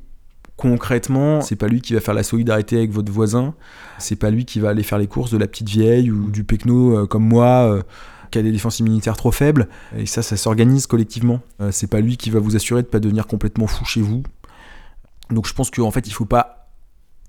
[0.56, 3.54] concrètement, c'est pas lui qui va faire la solidarité avec votre voisin,
[3.98, 6.44] c'est pas lui qui va aller faire les courses de la petite vieille ou du
[6.44, 7.82] pecno comme moi.
[8.34, 11.38] Qui a des défenses immunitaires trop faibles, et ça, ça s'organise collectivement.
[11.60, 14.24] Euh, c'est pas lui qui va vous assurer de pas devenir complètement fou chez vous.
[15.30, 16.66] Donc je pense qu'en fait, il faut pas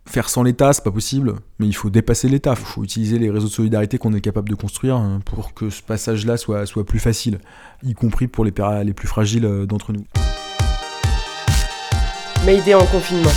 [0.07, 2.55] faire sans l'État, c'est pas possible, mais il faut dépasser l'État.
[2.57, 5.69] Il faut utiliser les réseaux de solidarité qu'on est capable de construire hein, pour que
[5.69, 7.39] ce passage-là soit, soit plus facile,
[7.83, 8.53] y compris pour les,
[8.83, 10.05] les plus fragiles euh, d'entre nous.
[12.47, 13.33] Mayday en confinement.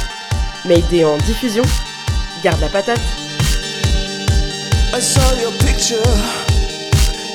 [0.66, 1.64] Mayday en diffusion.
[2.42, 3.00] Garde la patate.
[4.94, 6.47] I saw your picture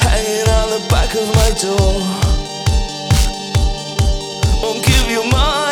[0.07, 1.95] hanging on the back of my door.
[4.61, 5.62] Won't give you my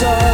[0.00, 0.27] 있어.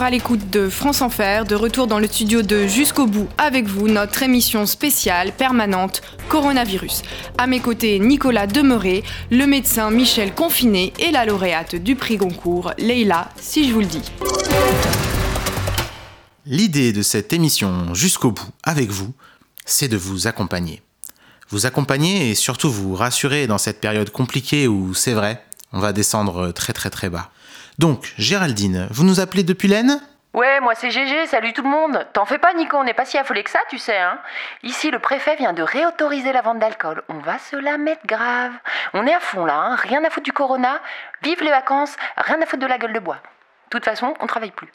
[0.00, 3.88] À l'écoute de France Enfer, de retour dans le studio de Jusqu'au bout avec vous,
[3.88, 7.02] notre émission spéciale permanente Coronavirus.
[7.36, 12.72] À mes côtés, Nicolas Demeuré, le médecin Michel Confiné et la lauréate du prix Goncourt,
[12.78, 14.12] Leïla, si je vous le dis.
[16.46, 19.12] L'idée de cette émission Jusqu'au bout avec vous,
[19.64, 20.82] c'est de vous accompagner.
[21.50, 25.92] Vous accompagner et surtout vous rassurer dans cette période compliquée où, c'est vrai, on va
[25.92, 27.30] descendre très très très bas.
[27.78, 30.02] Donc, Géraldine, vous nous appelez depuis l'Aisne
[30.34, 32.06] Ouais, moi c'est GG, salut tout le monde.
[32.12, 34.18] T'en fais pas, Nico, on n'est pas si affolé que ça, tu sais, hein.
[34.64, 37.02] Ici, le préfet vient de réautoriser la vente d'alcool.
[37.08, 38.52] On va se la mettre grave.
[38.94, 39.76] On est à fond là, hein.
[39.76, 40.80] rien à foutre du corona.
[41.22, 43.16] Vive les vacances, rien à foutre de la gueule de bois.
[43.16, 44.72] De toute façon, on travaille plus.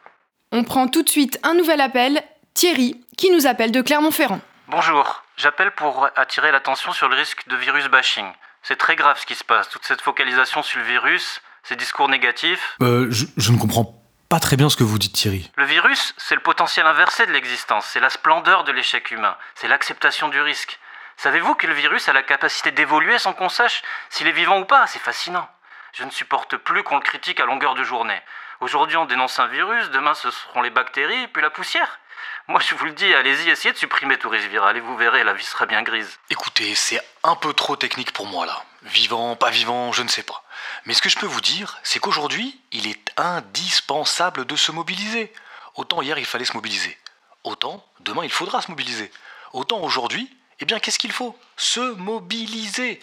[0.54, 2.24] On prend tout de suite un nouvel appel,
[2.54, 4.40] Thierry, qui nous appelle de Clermont-Ferrand.
[4.70, 8.28] Bonjour, j'appelle pour attirer l'attention sur le risque de virus bashing.
[8.62, 12.10] C'est très grave ce qui se passe, toute cette focalisation sur le virus, ces discours
[12.10, 12.76] négatifs.
[12.82, 14.00] Euh, je, je ne comprends
[14.30, 15.52] pas très bien ce que vous dites, Thierry.
[15.56, 19.68] Le virus, c'est le potentiel inversé de l'existence, c'est la splendeur de l'échec humain, c'est
[19.68, 20.80] l'acceptation du risque.
[21.18, 24.66] Savez-vous que le virus a la capacité d'évoluer sans qu'on sache s'il est vivant ou
[24.66, 24.88] pas?
[24.88, 25.48] C'est fascinant.
[25.94, 28.20] Je ne supporte plus qu'on le critique à longueur de journée.
[28.62, 32.00] Aujourd'hui, on dénonce un virus, demain, ce seront les bactéries, puis la poussière.
[32.48, 35.24] Moi, je vous le dis, allez-y, essayez de supprimer tout risque viral et vous verrez,
[35.24, 36.20] la vie sera bien grise.
[36.30, 38.64] Écoutez, c'est un peu trop technique pour moi là.
[38.84, 40.44] Vivant, pas vivant, je ne sais pas.
[40.86, 45.34] Mais ce que je peux vous dire, c'est qu'aujourd'hui, il est indispensable de se mobiliser.
[45.76, 46.98] Autant hier il fallait se mobiliser.
[47.44, 49.12] Autant demain il faudra se mobiliser.
[49.54, 51.38] Autant aujourd'hui, eh bien qu'est-ce qu'il faut?
[51.58, 53.00] Se mobiliser.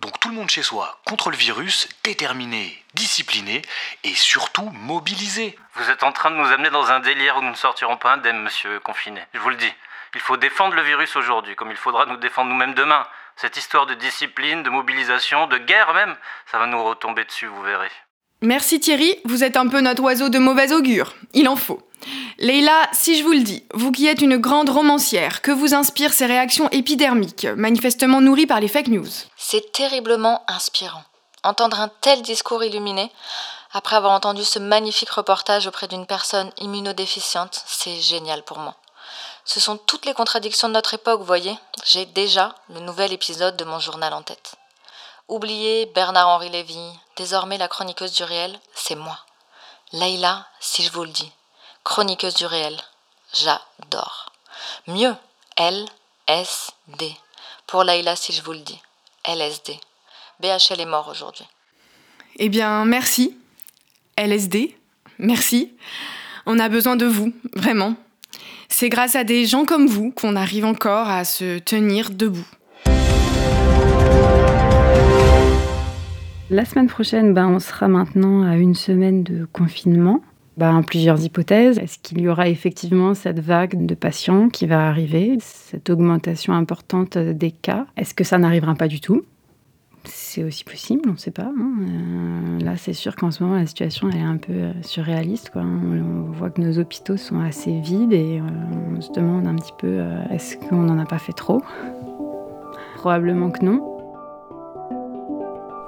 [0.00, 3.62] Donc tout le monde chez soi, contre le virus, déterminé, discipliné
[4.02, 5.56] et surtout mobilisé.
[5.74, 8.14] Vous êtes en train de nous amener dans un délire où nous ne sortirons pas
[8.14, 9.22] indemnes, monsieur confiné.
[9.32, 9.72] Je vous le dis.
[10.14, 13.06] Il faut défendre le virus aujourd'hui, comme il faudra nous défendre nous-mêmes demain.
[13.42, 16.14] Cette histoire de discipline, de mobilisation, de guerre même,
[16.48, 17.90] ça va nous retomber dessus, vous verrez.
[18.40, 21.12] Merci Thierry, vous êtes un peu notre oiseau de mauvais augure.
[21.34, 21.82] Il en faut.
[22.38, 26.12] Leïla, si je vous le dis, vous qui êtes une grande romancière, que vous inspirent
[26.12, 29.10] ces réactions épidermiques, manifestement nourries par les fake news?
[29.36, 31.02] C'est terriblement inspirant.
[31.42, 33.10] Entendre un tel discours illuminé,
[33.72, 38.76] après avoir entendu ce magnifique reportage auprès d'une personne immunodéficiente, c'est génial pour moi.
[39.44, 41.56] Ce sont toutes les contradictions de notre époque, voyez.
[41.84, 44.54] J'ai déjà le nouvel épisode de mon journal en tête.
[45.28, 46.78] Oubliez Bernard-Henri Lévy,
[47.16, 49.18] désormais la chroniqueuse du réel, c'est moi.
[49.92, 51.32] Leïla, si je vous le dis,
[51.84, 52.76] chroniqueuse du réel,
[53.34, 54.32] j'adore.
[54.86, 55.14] Mieux,
[55.56, 57.16] LSD.
[57.66, 58.80] Pour Leïla, si je vous le dis,
[59.24, 59.78] LSD.
[60.40, 61.46] BHL est mort aujourd'hui.
[62.36, 63.36] Eh bien, merci.
[64.16, 64.76] LSD,
[65.18, 65.76] merci.
[66.46, 67.94] On a besoin de vous, vraiment.
[68.68, 72.46] C'est grâce à des gens comme vous qu'on arrive encore à se tenir debout.
[76.50, 80.20] La semaine prochaine, ben, on sera maintenant à une semaine de confinement.
[80.58, 81.78] Ben, plusieurs hypothèses.
[81.78, 87.16] Est-ce qu'il y aura effectivement cette vague de patients qui va arriver, cette augmentation importante
[87.16, 87.86] des cas?
[87.96, 89.22] Est-ce que ça n'arrivera pas du tout?
[90.04, 91.44] C'est aussi possible, on ne sait pas.
[91.44, 91.72] hein.
[91.80, 95.50] Euh, là, c'est sûr qu'en ce moment, la situation elle est un peu euh, surréaliste.
[95.50, 95.62] Quoi.
[95.62, 99.54] On, on voit que nos hôpitaux sont assez vides et euh, on se demande un
[99.54, 101.62] petit peu euh, est-ce qu'on n'en a pas fait trop?
[102.96, 103.88] Probablement que non.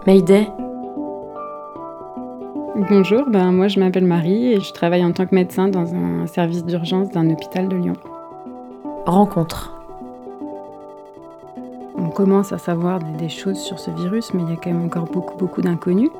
[0.07, 0.47] Mayday.
[2.91, 6.27] Bonjour, ben moi je m'appelle Marie et je travaille en tant que médecin dans un
[6.27, 7.95] service d'urgence d'un hôpital de Lyon.
[9.07, 9.84] Rencontre.
[12.15, 14.85] Commence à savoir des, des choses sur ce virus, mais il y a quand même
[14.85, 16.11] encore beaucoup beaucoup d'inconnus.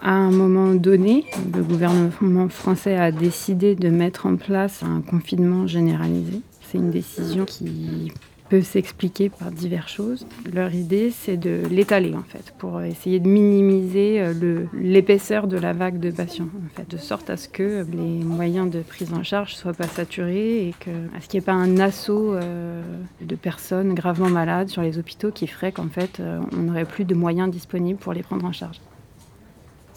[0.00, 1.24] À un moment donné,
[1.54, 6.40] le gouvernement français a décidé de mettre en place un confinement généralisé.
[6.60, 8.12] C'est une décision qui
[8.52, 10.26] peut s'expliquer par diverses choses.
[10.52, 15.72] Leur idée, c'est de l'étaler en fait, pour essayer de minimiser euh, l'épaisseur de la
[15.72, 16.48] vague de patients,
[16.86, 20.74] de sorte à ce que les moyens de prise en charge soient pas saturés et
[20.78, 22.82] que, à ce qu'il n'y ait pas un assaut euh,
[23.22, 27.06] de personnes gravement malades sur les hôpitaux qui ferait qu'en fait, euh, on n'aurait plus
[27.06, 28.76] de moyens disponibles pour les prendre en charge.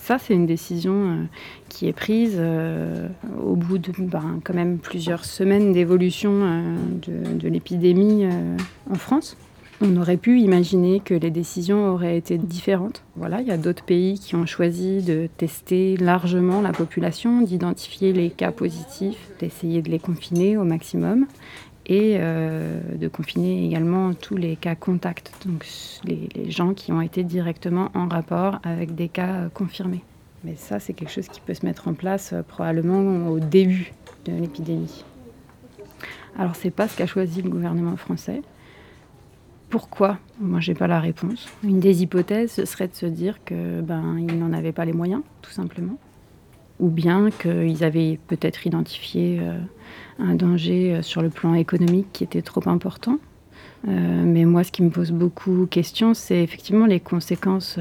[0.06, 1.24] Ça, c'est une décision euh,
[1.68, 3.08] qui est prise euh,
[3.44, 4.40] au bout de ben,
[4.80, 6.76] plusieurs semaines d'évolution euh,
[7.08, 8.28] de, de l'épidémie
[8.88, 9.36] en France.
[9.82, 13.02] On aurait pu imaginer que les décisions auraient été différentes.
[13.16, 18.14] Voilà, il y a d'autres pays qui ont choisi de tester largement la population, d'identifier
[18.14, 21.26] les cas positifs, d'essayer de les confiner au maximum
[21.88, 25.66] et euh, de confiner également tous les cas contacts, donc
[26.04, 30.04] les, gens qui ont été directement en rapport avec des cas euh, confirmés.
[30.44, 33.94] Mais ça, c'est quelque chose qui peut se mettre en place euh, probablement au début
[34.26, 35.04] de l'épidémie.
[36.38, 38.42] Alors, c'est pas ce qu'a choisi le gouvernement français.
[39.70, 40.18] Pourquoi?
[40.40, 41.48] Moi, j'ai pas la réponse.
[41.64, 45.52] Une des hypothèses, serait de se dire que ben, n'en avait pas les moyens, tout
[45.52, 45.98] simplement.
[46.80, 49.58] Ou bien qu'ils avaient peut-être identifié euh,
[50.20, 53.20] un danger euh, sur le plan économique qui était trop important.
[53.88, 57.80] Euh, mais moi, ce qui me pose beaucoup question, c'est effectivement les conséquences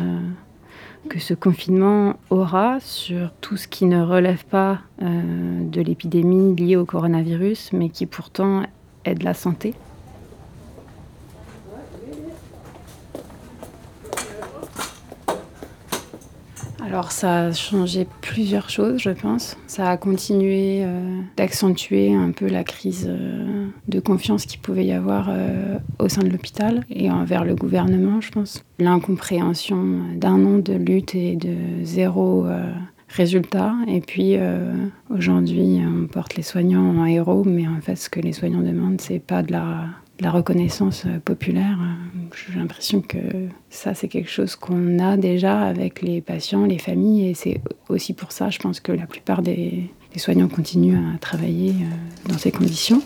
[1.09, 6.87] que ce confinement aura sur tout ce qui ne relève pas de l'épidémie liée au
[6.87, 8.63] coronavirus, mais qui pourtant
[9.05, 9.75] est de la santé.
[16.87, 19.57] Alors ça a changé plusieurs choses, je pense.
[19.67, 24.93] Ça a continué euh, d'accentuer un peu la crise euh, de confiance qu'il pouvait y
[24.93, 28.63] avoir euh, au sein de l'hôpital et envers le gouvernement, je pense.
[28.79, 32.47] L'incompréhension d'un an de lutte et de zéro
[33.09, 33.75] résultat.
[33.87, 34.37] Et puis
[35.09, 39.01] aujourd'hui, on porte les soignants en héros, mais en fait, ce que les soignants demandent,
[39.01, 39.87] c'est pas de la
[40.21, 41.79] la reconnaissance euh, populaire.
[41.81, 43.19] Euh, J'ai l'impression que
[43.71, 48.13] ça, c'est quelque chose qu'on a déjà avec les patients, les familles, et c'est aussi
[48.13, 52.53] pour ça, je pense que la plupart des, soignants continuent à travailler euh, dans ces
[52.53, 53.03] conditions.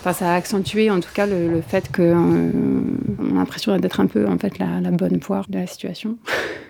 [0.00, 2.52] Enfin, ça a accentué en tout cas le, fait qu'on
[3.18, 6.16] on a l'impression d'être un peu en fait la bonne poire de la situation.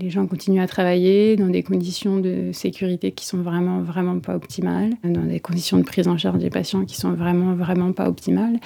[0.00, 4.36] Les gens continuent à travailler dans des conditions de sécurité qui sont vraiment, vraiment pas
[4.36, 8.08] optimales, dans des conditions de prise en charge des patients qui sont vraiment, vraiment pas
[8.08, 8.60] optimales.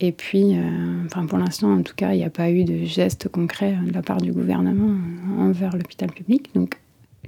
[0.00, 2.84] Et puis, euh, enfin, pour l'instant, en tout cas, il n'y a pas eu de
[2.84, 4.94] geste concret de la part du gouvernement
[5.38, 6.50] envers l'hôpital public.
[6.54, 6.78] Donc,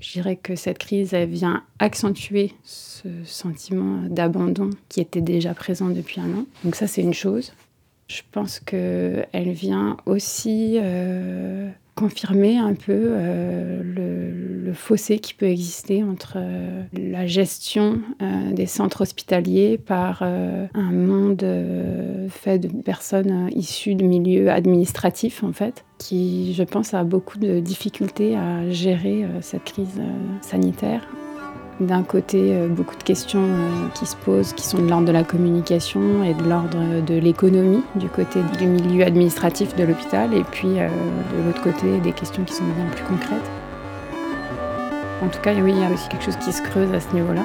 [0.01, 5.89] je dirais que cette crise, elle vient accentuer ce sentiment d'abandon qui était déjà présent
[5.89, 6.47] depuis un an.
[6.65, 7.53] Donc ça, c'est une chose.
[8.09, 16.05] Je pense qu'elle vient aussi euh, confirmer un peu euh, le, fossé qui peut exister
[16.05, 21.47] entre euh, la gestion euh, des centres hospitaliers par un monde
[22.29, 27.61] fait de personnes issues de milieux administratifs, en fait, qui, je pense, a beaucoup de
[27.61, 30.01] difficultés à gérer cette crise
[30.43, 31.09] sanitaire.
[31.81, 35.12] D'un côté, euh, beaucoup de questions euh, qui se posent, qui sont de l'ordre de
[35.12, 40.43] la communication et de l'ordre de l'économie, du côté du milieu administratif de l'hôpital, et
[40.43, 43.51] puis euh, de l'autre côté, des questions qui sont bien plus concrètes.
[45.22, 47.12] En tout cas, oui, il y a aussi quelque chose qui se creuse à ce
[47.14, 47.43] niveau-là.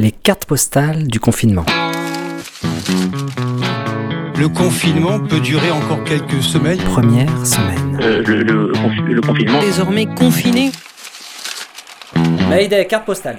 [0.00, 1.64] Les cartes postales du confinement.
[4.36, 6.78] Le confinement peut durer encore quelques semaines.
[6.78, 7.96] Première semaine.
[8.26, 8.72] le, le,
[9.14, 9.60] le confinement.
[9.60, 10.72] Désormais confiné.
[12.48, 13.38] Mayday, carte postale.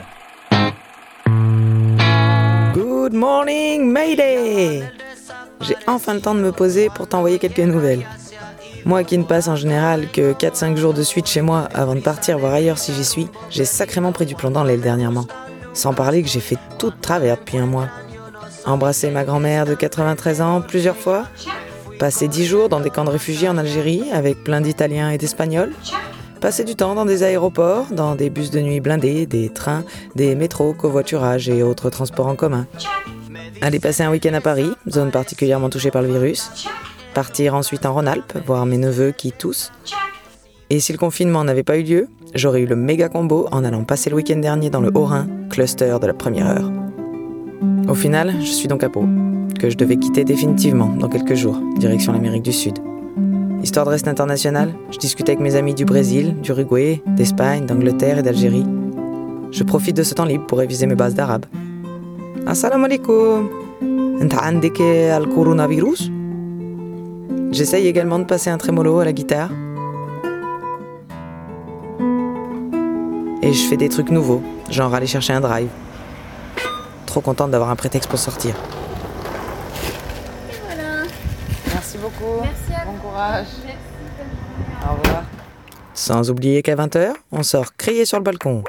[2.74, 4.84] Good morning, Mayday
[5.60, 8.06] J'ai enfin le temps de me poser pour t'envoyer quelques nouvelles.
[8.86, 11.99] Moi qui ne passe en général que 4-5 jours de suite chez moi avant de
[11.99, 15.27] partir voir ailleurs si j'y suis, j'ai sacrément pris du plomb dans l'aile dernièrement.
[15.73, 17.88] Sans parler que j'ai fait tout travers depuis un mois.
[18.65, 21.25] Embrasser ma grand-mère de 93 ans plusieurs fois.
[21.99, 25.71] Passer 10 jours dans des camps de réfugiés en Algérie avec plein d'Italiens et d'Espagnols.
[26.41, 29.84] Passer du temps dans des aéroports, dans des bus de nuit blindés, des trains,
[30.15, 32.65] des métros, covoiturage et autres transports en commun.
[33.61, 36.49] Aller passer un week-end à Paris, zone particulièrement touchée par le virus
[37.14, 39.72] partir ensuite en Rhône-Alpes, voir mes neveux qui toussent.
[40.70, 43.84] Et si le confinement n'avait pas eu lieu, j'aurais eu le méga combo en allant
[43.84, 46.72] passer le week-end dernier dans le Haut-Rhin, cluster de la première heure.
[47.89, 49.03] Au final, je suis donc à Pau,
[49.59, 52.80] que je devais quitter définitivement dans quelques jours, direction l'Amérique du Sud.
[53.62, 58.24] Histoire de rester international, je discute avec mes amis du Brésil, d'Uruguay, d'Espagne, d'Angleterre et
[58.24, 58.66] d'Algérie.
[59.51, 61.45] Je profite de ce temps libre pour réviser mes bases d'arabe.
[62.47, 63.49] Assalamu alaikum.
[64.22, 66.12] al coronavirus?
[67.52, 69.49] J'essaye également de passer un trémolo à la guitare.
[73.41, 75.70] Et je fais des trucs nouveaux, genre aller chercher un drive.
[77.06, 78.56] Trop contente d'avoir un prétexte pour sortir.
[80.66, 81.04] Voilà.
[81.68, 82.41] Merci beaucoup.
[82.41, 83.47] Merci à Bon courage.
[84.84, 85.24] Au revoir.
[85.93, 88.64] Sans oublier qu'à 20h, on sort crier sur le balcon.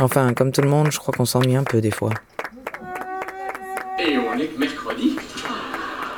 [0.00, 2.10] Enfin, comme tout le monde, je crois qu'on s'ennuie un peu des fois.
[3.98, 5.16] Et on est mercredi.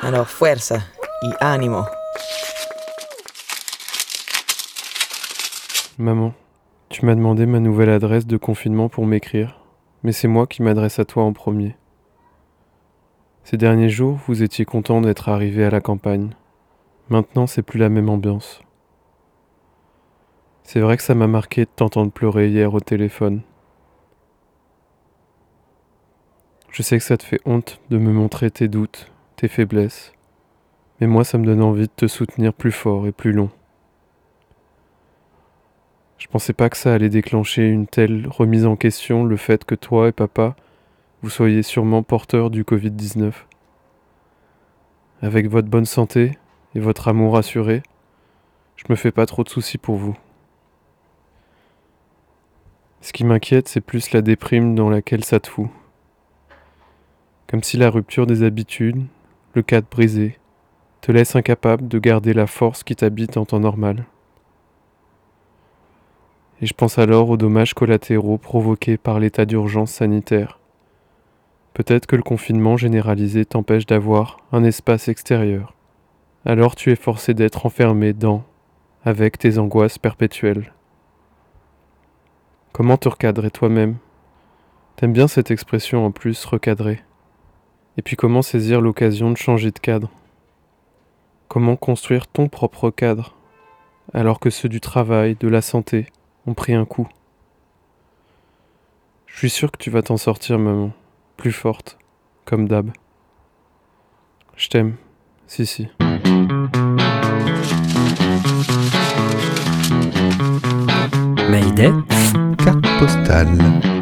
[0.05, 0.79] Alors, fuerza
[1.21, 1.85] y ánimo.
[5.97, 6.33] Maman,
[6.89, 9.61] tu m'as demandé ma nouvelle adresse de confinement pour m'écrire,
[10.03, 11.77] mais c'est moi qui m'adresse à toi en premier.
[13.45, 16.31] Ces derniers jours, vous étiez content d'être arrivé à la campagne.
[17.07, 18.61] Maintenant, c'est plus la même ambiance.
[20.63, 23.41] C'est vrai que ça m'a marqué de t'entendre pleurer hier au téléphone.
[26.71, 30.13] Je sais que ça te fait honte de me montrer tes doutes, tes faiblesses,
[30.99, 33.49] mais moi ça me donne envie de te soutenir plus fort et plus long.
[36.17, 39.75] Je pensais pas que ça allait déclencher une telle remise en question le fait que
[39.75, 40.55] toi et papa,
[41.21, 43.33] vous soyez sûrement porteurs du Covid-19.
[45.21, 46.37] Avec votre bonne santé
[46.75, 47.83] et votre amour assuré,
[48.77, 50.15] je me fais pas trop de soucis pour vous.
[53.01, 55.67] Ce qui m'inquiète, c'est plus la déprime dans laquelle ça te fout.
[57.47, 59.05] Comme si la rupture des habitudes,
[59.53, 60.39] le cadre brisé,
[61.01, 64.05] te laisse incapable de garder la force qui t'habite en temps normal.
[66.61, 70.59] Et je pense alors aux dommages collatéraux provoqués par l'état d'urgence sanitaire.
[71.73, 75.73] Peut-être que le confinement généralisé t'empêche d'avoir un espace extérieur.
[76.45, 78.43] Alors tu es forcé d'être enfermé dans,
[79.03, 80.73] avec tes angoisses perpétuelles.
[82.71, 83.97] Comment te recadrer toi-même?
[84.95, 87.01] T'aimes bien cette expression en plus, recadrer.
[87.97, 90.09] Et puis comment saisir l'occasion de changer de cadre?
[91.47, 93.35] Comment construire ton propre cadre
[94.13, 96.07] alors que ceux du travail, de la santé
[96.47, 97.07] ont pris un coup?
[99.27, 100.91] Je suis sûr que tu vas t'en sortir, maman,
[101.37, 101.97] plus forte,
[102.45, 102.91] comme d'hab.
[104.55, 104.95] Je t'aime,
[105.47, 105.87] si si.
[111.49, 111.91] Mayday.
[112.63, 113.49] Carte postale.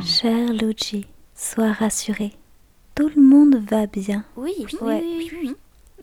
[0.05, 2.31] Cher Luigi, sois rassuré.
[2.95, 4.25] Tout le monde va bien.
[4.35, 5.03] Oui, Ouais.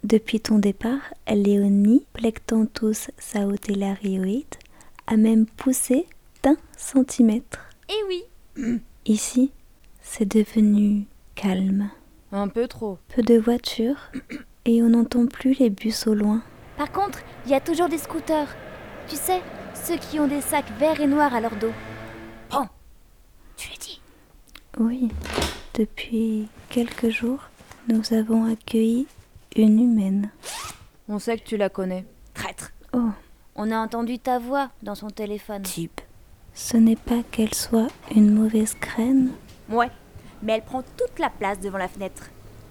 [0.05, 4.55] Depuis ton départ, Léonie, Plectanthus sautellarioide,
[5.07, 6.07] a même poussé
[6.43, 7.68] d'un centimètre.
[7.89, 8.80] Eh oui.
[9.07, 9.51] Ici,
[10.01, 11.91] c'est devenu calme.
[12.32, 12.99] Un peu trop.
[13.14, 14.11] Peu de voitures
[14.64, 16.43] et on n'entend plus les bus au loin.
[16.76, 18.55] Par contre, il y a toujours des scooters.
[19.09, 19.41] Tu sais,
[19.74, 21.72] ceux qui ont des sacs verts et noirs à leur dos.
[22.49, 22.68] Prends.
[23.57, 24.01] Tu l'as dit.
[24.78, 25.09] Oui,
[25.79, 27.41] depuis quelques jours,
[27.89, 29.07] nous avons accueilli
[29.57, 30.31] une humaine.
[31.09, 32.05] On sait que tu la connais.
[32.35, 32.72] Traître.
[32.93, 33.11] Oh,
[33.55, 35.62] On a entendu ta voix dans son téléphone.
[35.62, 36.01] type.
[36.53, 39.31] Ce n'est pas qu'elle soit une mauvaise graine.
[39.70, 39.91] Ouais,
[40.43, 42.24] mais elle prend toute la place devant la fenêtre.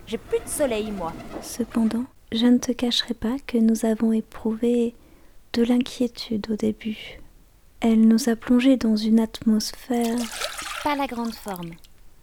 [0.05, 1.13] J'ai plus de soleil, moi.
[1.41, 2.03] Cependant,
[2.33, 4.93] je ne te cacherai pas que nous avons éprouvé
[5.53, 7.19] de l'inquiétude au début.
[7.79, 10.17] Elle nous a plongés dans une atmosphère,
[10.83, 11.71] Pas la grande forme.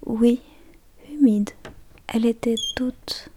[0.07, 0.41] oui,
[1.25, 1.51] humide.
[2.09, 3.31] Elle était toute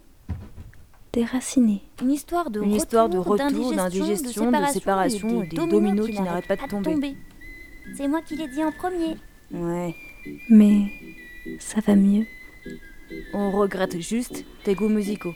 [1.13, 1.81] déracinée.
[2.01, 6.21] Une histoire de Une retour, histoire de retour, d'indigestion, de séparation et des dominos qui
[6.21, 7.15] n'arrêtent pas de tomber.
[7.95, 9.15] C'est moi qui l'ai dit en premier.
[9.51, 9.95] Ouais.
[10.49, 10.91] Mais
[11.59, 12.25] ça va mieux.
[13.33, 15.33] On regrette juste tes goûts musicaux.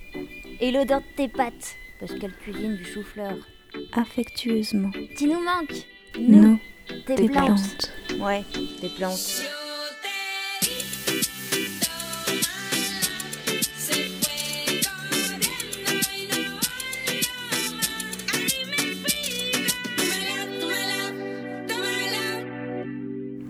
[0.59, 3.37] Et l'odeur de tes pâtes, parce qu'elle cuisine du chou-fleur.
[3.93, 4.91] Affectueusement.
[5.17, 5.87] Tu nous manques.
[6.19, 6.59] Nous,
[7.05, 7.45] tes, des plantes.
[7.45, 8.19] plantes.
[8.19, 8.43] Ouais,
[8.81, 9.60] des plantes.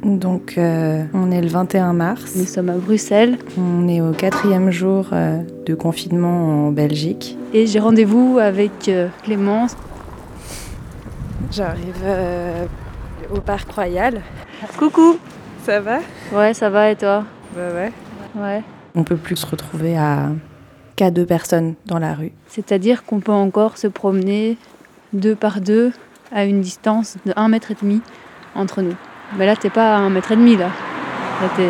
[0.04, 2.34] Donc, euh, on est le 21 mars.
[2.36, 7.38] Nous sommes à Bruxelles On est au quatrième jour euh, de confinement en Belgique.
[7.54, 9.76] et j'ai rendez-vous avec euh, Clémence.
[11.52, 12.66] J'arrive euh,
[13.36, 14.22] au Parc Royal.
[14.78, 15.18] Coucou
[15.64, 16.00] Ça va?
[16.34, 17.24] Ouais, ça va et toi?
[17.56, 17.92] Bah ouais.
[18.36, 18.64] Ouais.
[18.96, 20.30] On peut plus se retrouver à
[20.96, 22.32] qu'à deux personnes dans la rue.
[22.48, 24.58] C'est-à-dire qu'on peut encore se promener
[25.14, 25.92] deux par deux
[26.32, 28.02] à une distance de 1 mètre et demi
[28.56, 28.96] entre nous.
[29.38, 30.68] Mais là, t'es pas à 1 mètre et demi, là.
[31.42, 31.70] Là, t'es...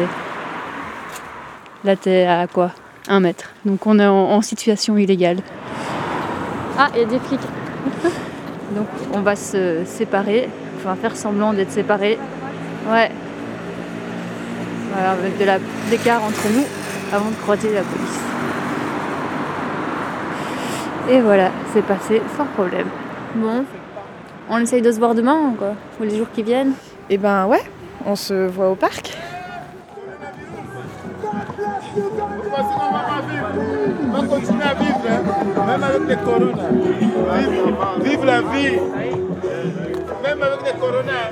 [1.83, 2.71] Là, t'es à quoi?
[3.07, 3.49] 1 mètre.
[3.65, 5.37] Donc on est en, en situation illégale.
[6.77, 7.39] Ah, il y a des flics.
[8.75, 10.49] Donc on va se séparer.
[10.77, 12.17] Enfin, faire semblant d'être séparés.
[12.89, 13.11] Ouais.
[14.93, 15.59] Voilà, avec de la-
[15.89, 16.63] d'écart entre nous
[17.13, 18.19] avant de croiser la police.
[21.09, 22.87] Et voilà, c'est passé sans problème.
[23.35, 23.65] Bon,
[24.49, 26.73] on essaye de se voir demain ou quoi Ou les jours qui viennent
[27.13, 27.61] Eh ben ouais,
[28.05, 29.11] on se voit au parc.
[34.07, 36.71] On va continuer à vivre, hein, même avec les coronas.
[37.33, 38.79] Vive, vive la vie.
[40.23, 41.31] Même avec les coronas.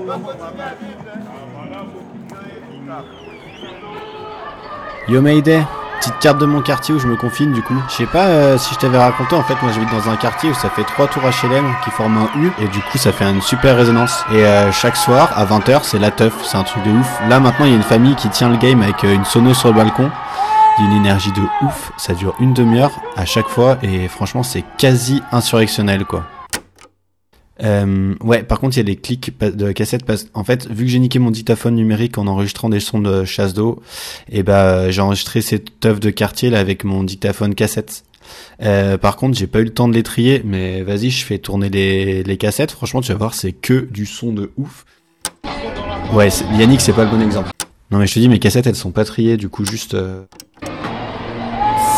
[0.00, 1.04] On va continuer à vivre.
[2.90, 3.04] hein.
[5.08, 5.62] Yo Mayday,
[5.98, 7.76] petite carte de mon quartier où je me confine du coup.
[7.88, 10.50] Je sais pas euh, si je t'avais raconté, en fait moi j'habite dans un quartier
[10.50, 13.24] où ça fait trois tours HLM qui forment un U et du coup ça fait
[13.24, 14.24] une super résonance.
[14.32, 17.20] Et euh, chaque soir à 20h c'est la teuf, c'est un truc de ouf.
[17.28, 19.54] Là maintenant il y a une famille qui tient le game avec euh, une sono
[19.54, 20.10] sur le balcon.
[20.78, 24.08] Il y a une énergie de ouf, ça dure une demi-heure à chaque fois et
[24.08, 26.24] franchement c'est quasi insurrectionnel quoi.
[27.62, 30.84] Euh, ouais, par contre, il y a des clics de cassette parce en fait, vu
[30.84, 33.80] que j'ai niqué mon dictaphone numérique en enregistrant des sons de chasse d'eau,
[34.30, 38.04] et bah j'ai enregistré cette œuvre de quartier là avec mon dictaphone cassette.
[38.62, 41.38] Euh, par contre, j'ai pas eu le temps de les trier, mais vas-y, je fais
[41.38, 42.72] tourner les, les cassettes.
[42.72, 44.84] Franchement, tu vas voir, c'est que du son de ouf.
[46.12, 46.28] Ouais,
[46.58, 47.50] Yannick, c'est pas le bon exemple.
[47.90, 49.94] Non, mais je te dis, mes cassettes, elles sont pas triées, du coup, juste.
[49.94, 50.24] euh,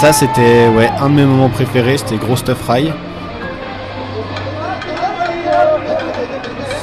[0.00, 2.90] Ça, c'était ouais un de mes moments préférés, c'était Gros Stuff Fry.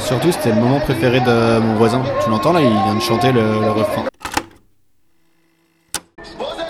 [0.06, 2.03] Surtout, c'était le moment préféré de mon voisin.
[2.24, 4.03] Tu l'entends là, il vient de chanter le, refrain.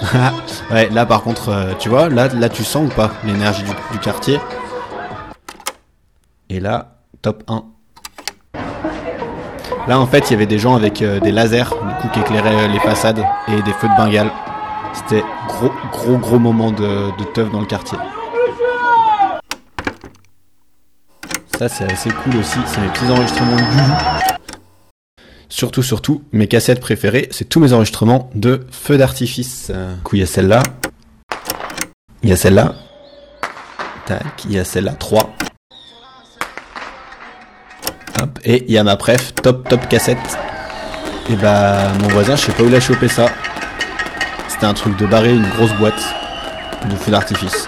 [0.71, 4.39] ouais, là par contre, euh, tu vois, là, tu sens ou pas l'énergie du, quartier?
[6.49, 7.65] Et là, top 1.
[9.89, 12.21] Là en fait, il y avait des gens avec euh, des lasers, du coup, qui
[12.21, 14.31] éclairaient euh, les façades et des feux de Bengale.
[14.93, 17.97] C'était gros, gros, gros moment de teuf dans le quartier.
[21.57, 22.59] Ça, c'est assez cool aussi.
[22.65, 23.61] C'est mes petits enregistrements de.
[25.47, 29.71] Surtout, surtout, mes cassettes préférées, c'est tous mes enregistrements de feux d'artifice.
[29.71, 30.61] Du coup, il y a celle-là.
[32.23, 32.75] Il y a celle-là.
[34.05, 35.33] Tac, il y a celle-là, 3.
[38.21, 40.17] Hop, et il y a ma préf, top, top cassette.
[41.29, 43.27] Et bah, mon voisin, je sais pas où il a chopé ça.
[44.49, 46.03] C'était un truc de barrer une grosse boîte
[46.89, 47.67] de feux d'artifice.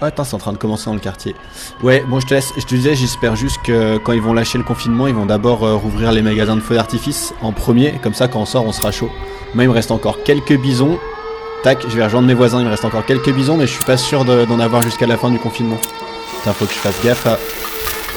[0.00, 1.34] Oh, attends, c'est en train de commencer dans le quartier.
[1.82, 2.52] Ouais, bon, je te laisse.
[2.56, 5.64] Je te disais, j'espère juste que quand ils vont lâcher le confinement, ils vont d'abord
[5.64, 7.94] euh, rouvrir les magasins de feux d'artifice en premier.
[8.02, 9.10] Comme ça, quand on sort, on sera chaud.
[9.54, 10.98] Moi, il me reste encore quelques bisons.
[11.64, 12.60] Tac, je vais rejoindre mes voisins.
[12.60, 15.06] Il me reste encore quelques bisons, mais je suis pas sûr de- d'en avoir jusqu'à
[15.08, 15.78] la fin du confinement.
[16.38, 17.36] Putain, faut que je fasse gaffe à.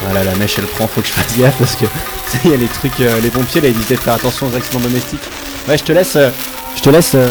[0.03, 1.85] Voilà, la mèche elle prend, faut que je fasse gaffe parce que
[2.45, 4.55] il y a les trucs, euh, les pompiers là ils disaient de faire attention aux
[4.55, 5.21] accidents domestiques.
[5.67, 6.29] Ouais, je te laisse, euh,
[6.75, 7.27] je te laisse, euh,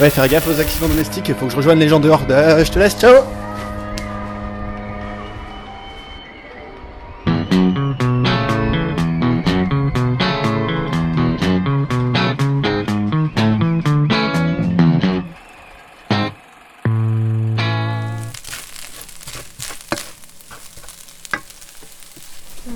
[0.00, 1.32] ouais, faire gaffe aux accidents domestiques.
[1.38, 2.22] Faut que je rejoigne les gens dehors.
[2.30, 3.14] Euh, je te laisse, ciao.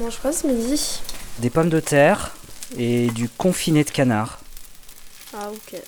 [0.09, 1.01] Mange quoi ce midi
[1.41, 2.31] Des pommes de terre
[2.79, 4.39] et du confiné de canard.
[5.35, 5.83] Ah ok.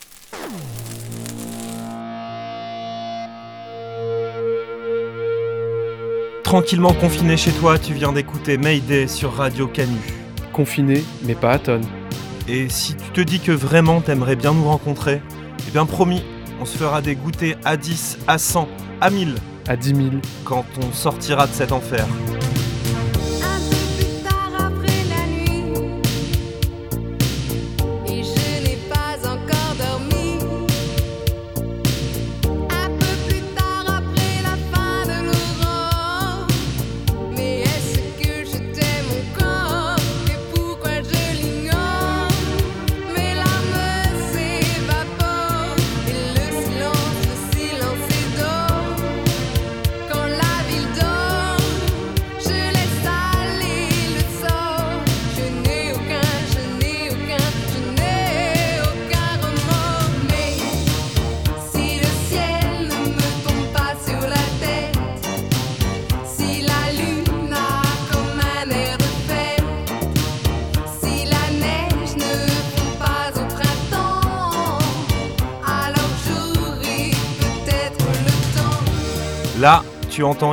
[6.42, 10.00] Tranquillement confiné chez toi, tu viens d'écouter Mayday sur Radio Canu.
[10.52, 11.86] Confiné, mais pas à tonnes.
[12.46, 15.22] Et si tu te dis que vraiment t'aimerais bien nous rencontrer,
[15.66, 16.22] eh bien promis,
[16.60, 18.68] on se fera des goûters à 10, à 100,
[19.00, 19.36] à 1000.
[19.66, 20.08] À 10 000.
[20.44, 22.06] Quand on sortira de cet enfer.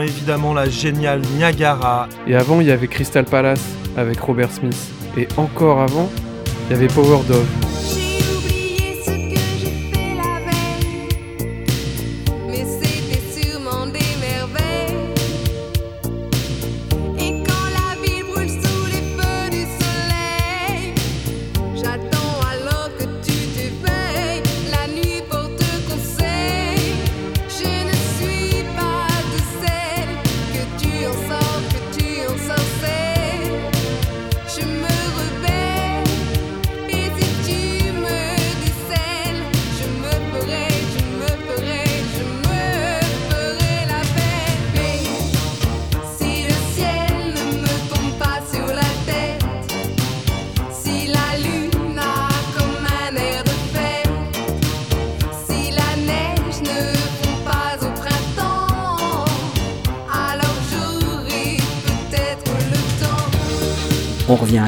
[0.02, 2.08] Évidemment la géniale Niagara.
[2.28, 3.64] Et avant, il y avait Crystal Palace
[3.96, 4.78] avec Robert Smith.
[5.18, 6.10] Et encore avant,
[6.70, 7.67] il y avait Power Dove.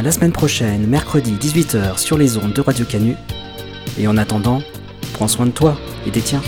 [0.02, 3.16] La semaine prochaine, mercredi 18h sur les ondes de Radio Canu.
[3.98, 4.62] Et en attendant,
[5.14, 6.42] prends soin de toi et des tiens.